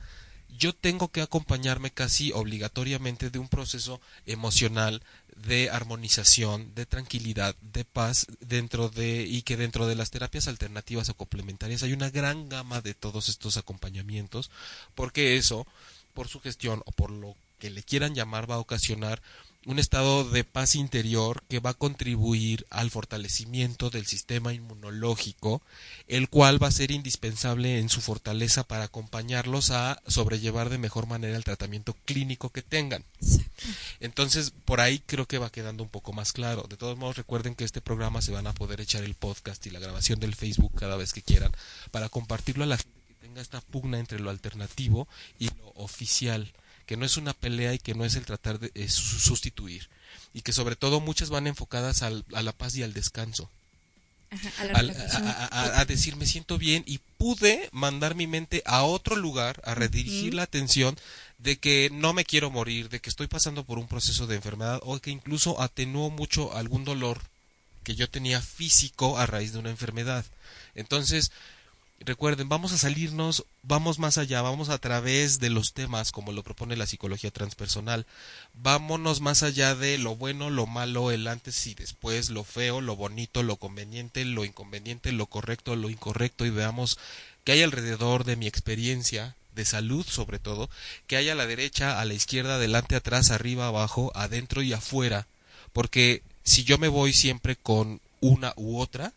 [0.58, 5.02] yo tengo que acompañarme casi obligatoriamente de un proceso emocional
[5.36, 11.08] de armonización, de tranquilidad, de paz dentro de y que dentro de las terapias alternativas
[11.08, 14.50] o complementarias hay una gran gama de todos estos acompañamientos,
[14.94, 15.66] porque eso
[16.14, 19.22] por su gestión o por lo que le quieran llamar va a ocasionar
[19.66, 25.60] un estado de paz interior que va a contribuir al fortalecimiento del sistema inmunológico,
[26.06, 31.08] el cual va a ser indispensable en su fortaleza para acompañarlos a sobrellevar de mejor
[31.08, 33.04] manera el tratamiento clínico que tengan.
[33.98, 36.66] Entonces, por ahí creo que va quedando un poco más claro.
[36.68, 39.70] De todos modos, recuerden que este programa se van a poder echar el podcast y
[39.70, 41.50] la grabación del Facebook cada vez que quieran
[41.90, 45.08] para compartirlo a la gente que tenga esta pugna entre lo alternativo
[45.40, 46.52] y lo oficial
[46.86, 49.88] que no es una pelea y que no es el tratar de eh, sustituir.
[50.32, 53.50] Y que sobre todo muchas van enfocadas al, a la paz y al descanso.
[54.72, 60.34] a, decir me siento bien y pude mandar mi mente a otro lugar, a redirigir
[60.34, 60.96] la atención
[61.38, 64.80] de que no me quiero morir, de que estoy pasando por un proceso de enfermedad
[64.82, 67.20] o que incluso atenuó mucho algún dolor
[67.84, 70.24] que yo tenía físico a raíz de una enfermedad.
[70.74, 71.30] Entonces,
[72.00, 76.42] Recuerden, vamos a salirnos, vamos más allá, vamos a través de los temas como lo
[76.42, 78.06] propone la psicología transpersonal.
[78.54, 82.96] Vámonos más allá de lo bueno, lo malo, el antes y después, lo feo, lo
[82.96, 86.98] bonito, lo conveniente, lo inconveniente, lo correcto, lo incorrecto y veamos
[87.44, 90.68] qué hay alrededor de mi experiencia de salud sobre todo,
[91.06, 95.26] que hay a la derecha, a la izquierda, adelante, atrás, arriba, abajo, adentro y afuera.
[95.72, 99.12] Porque si yo me voy siempre con una u otra,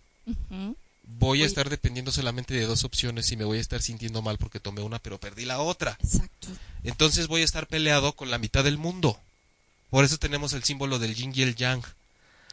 [1.18, 4.38] voy a estar dependiendo solamente de dos opciones y me voy a estar sintiendo mal
[4.38, 5.98] porque tomé una pero perdí la otra.
[6.04, 6.48] Exacto.
[6.84, 9.20] Entonces voy a estar peleado con la mitad del mundo.
[9.90, 11.84] Por eso tenemos el símbolo del yin y el yang.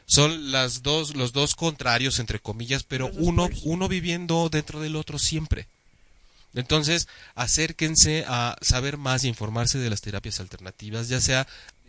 [0.06, 5.18] Son las dos, los dos contrarios entre comillas, pero uno, uno viviendo dentro del otro
[5.18, 5.66] siempre.
[6.54, 11.46] Entonces, acérquense a saber más y informarse de las terapias alternativas, ya sea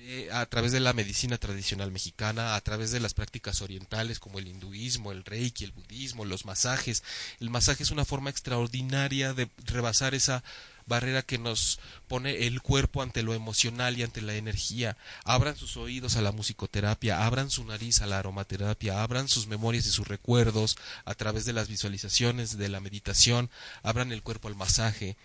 [0.10, 4.40] eh, a través de la medicina tradicional mexicana, a través de las prácticas orientales como
[4.40, 7.04] el hinduismo, el reiki, el budismo, los masajes.
[7.42, 10.46] El masaje es una forma extraordinaria de rebasar esa
[10.86, 14.96] barrera que nos pone el cuerpo ante lo emocional y ante la energía.
[15.26, 19.88] Abran sus oídos a la musicoterapia, abran su nariz a la aromaterapia, abran sus memorias
[19.88, 23.50] y sus recuerdos a través de las visualizaciones, de la meditación,
[23.84, 25.18] abran el cuerpo al masaje.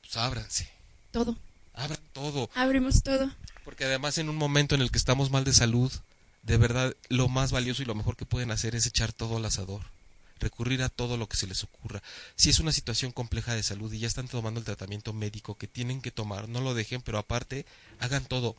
[0.00, 0.68] Pues ábranse.
[1.12, 1.36] Todo.
[1.80, 2.50] Abran todo.
[2.54, 3.30] Abrimos todo.
[3.64, 5.90] Porque además en un momento en el que estamos mal de salud,
[6.42, 9.44] de verdad lo más valioso y lo mejor que pueden hacer es echar todo al
[9.46, 9.82] asador,
[10.40, 12.02] recurrir a todo lo que se les ocurra.
[12.36, 15.66] Si es una situación compleja de salud y ya están tomando el tratamiento médico que
[15.68, 17.64] tienen que tomar, no lo dejen, pero aparte
[17.98, 18.56] hagan todo.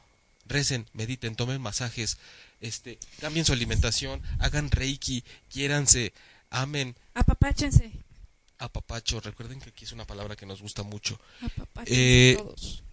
[0.48, 2.18] Recen, mediten, tomen masajes,
[2.60, 6.12] este, cambien su alimentación, hagan reiki, quiéranse,
[6.50, 6.96] amen.
[7.14, 7.92] Apapáchense.
[8.58, 11.20] Apapacho, recuerden que aquí es una palabra que nos gusta mucho.
[11.42, 12.84] Apapáchense eh, todos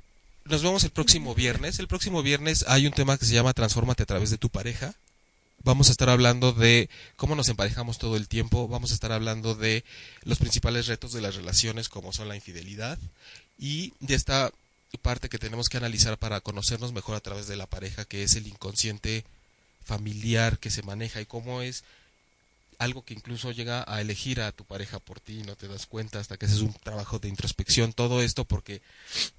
[0.48, 1.78] nos vemos el próximo viernes.
[1.78, 4.94] El próximo viernes hay un tema que se llama Transfórmate a través de tu pareja.
[5.62, 8.68] Vamos a estar hablando de cómo nos emparejamos todo el tiempo.
[8.68, 9.84] Vamos a estar hablando de
[10.24, 12.98] los principales retos de las relaciones, como son la infidelidad.
[13.58, 14.50] Y de esta
[15.02, 18.34] parte que tenemos que analizar para conocernos mejor a través de la pareja, que es
[18.34, 19.24] el inconsciente
[19.84, 21.84] familiar que se maneja y cómo es
[22.78, 25.86] algo que incluso llega a elegir a tu pareja por ti y no te das
[25.86, 27.92] cuenta hasta que haces un trabajo de introspección.
[27.92, 28.82] Todo esto porque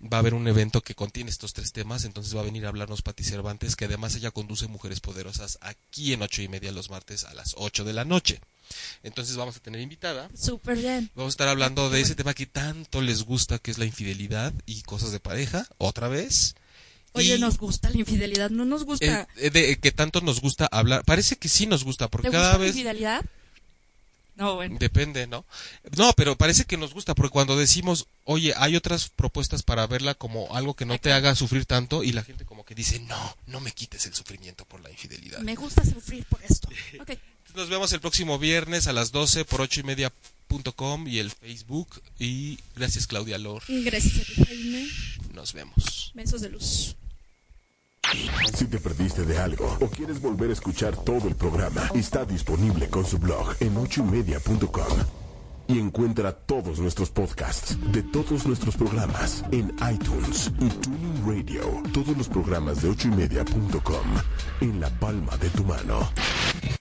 [0.01, 2.69] va a haber un evento que contiene estos tres temas, entonces va a venir a
[2.69, 6.89] hablarnos Pati Cervantes, que además ella conduce Mujeres Poderosas aquí en ocho y media los
[6.89, 8.41] martes a las ocho de la noche.
[9.03, 10.29] Entonces vamos a tener invitada.
[10.35, 11.09] Súper bien.
[11.15, 14.53] Vamos a estar hablando de ese tema que tanto les gusta, que es la infidelidad
[14.65, 16.55] y cosas de pareja, otra vez.
[17.13, 19.21] Oye, nos gusta la infidelidad, no nos gusta.
[19.21, 21.03] Eh, eh, de, que tanto nos gusta hablar.
[21.05, 22.75] Parece que sí nos gusta, porque ¿Te cada gusta vez.
[22.75, 23.25] la infidelidad?
[24.35, 24.77] No, bueno.
[24.79, 25.43] Depende, ¿no?
[25.97, 30.13] No, pero parece que nos gusta, porque cuando decimos, oye, hay otras propuestas para verla
[30.13, 33.37] como algo que no te haga sufrir tanto, y la gente como que dice, no,
[33.47, 35.39] no me quites el sufrimiento por la infidelidad.
[35.39, 36.69] Me gusta sufrir por esto.
[37.01, 37.11] Ok.
[37.55, 40.13] Nos vemos el próximo viernes a las 12 por ocho y media
[40.75, 42.01] com y el Facebook.
[42.19, 43.63] Y gracias, Claudia Lor.
[43.67, 44.87] Gracias a ti, Jaime.
[45.33, 46.11] Nos vemos.
[46.13, 46.95] Besos de luz.
[48.55, 52.89] Si te perdiste de algo o quieres volver a escuchar todo el programa, está disponible
[52.89, 54.97] con su blog en ochoymedia.com.
[55.67, 61.83] Y encuentra todos nuestros podcasts de todos nuestros programas en iTunes y Tuning Radio.
[61.93, 64.07] Todos los programas de ochoymedia.com
[64.61, 66.09] en la palma de tu mano.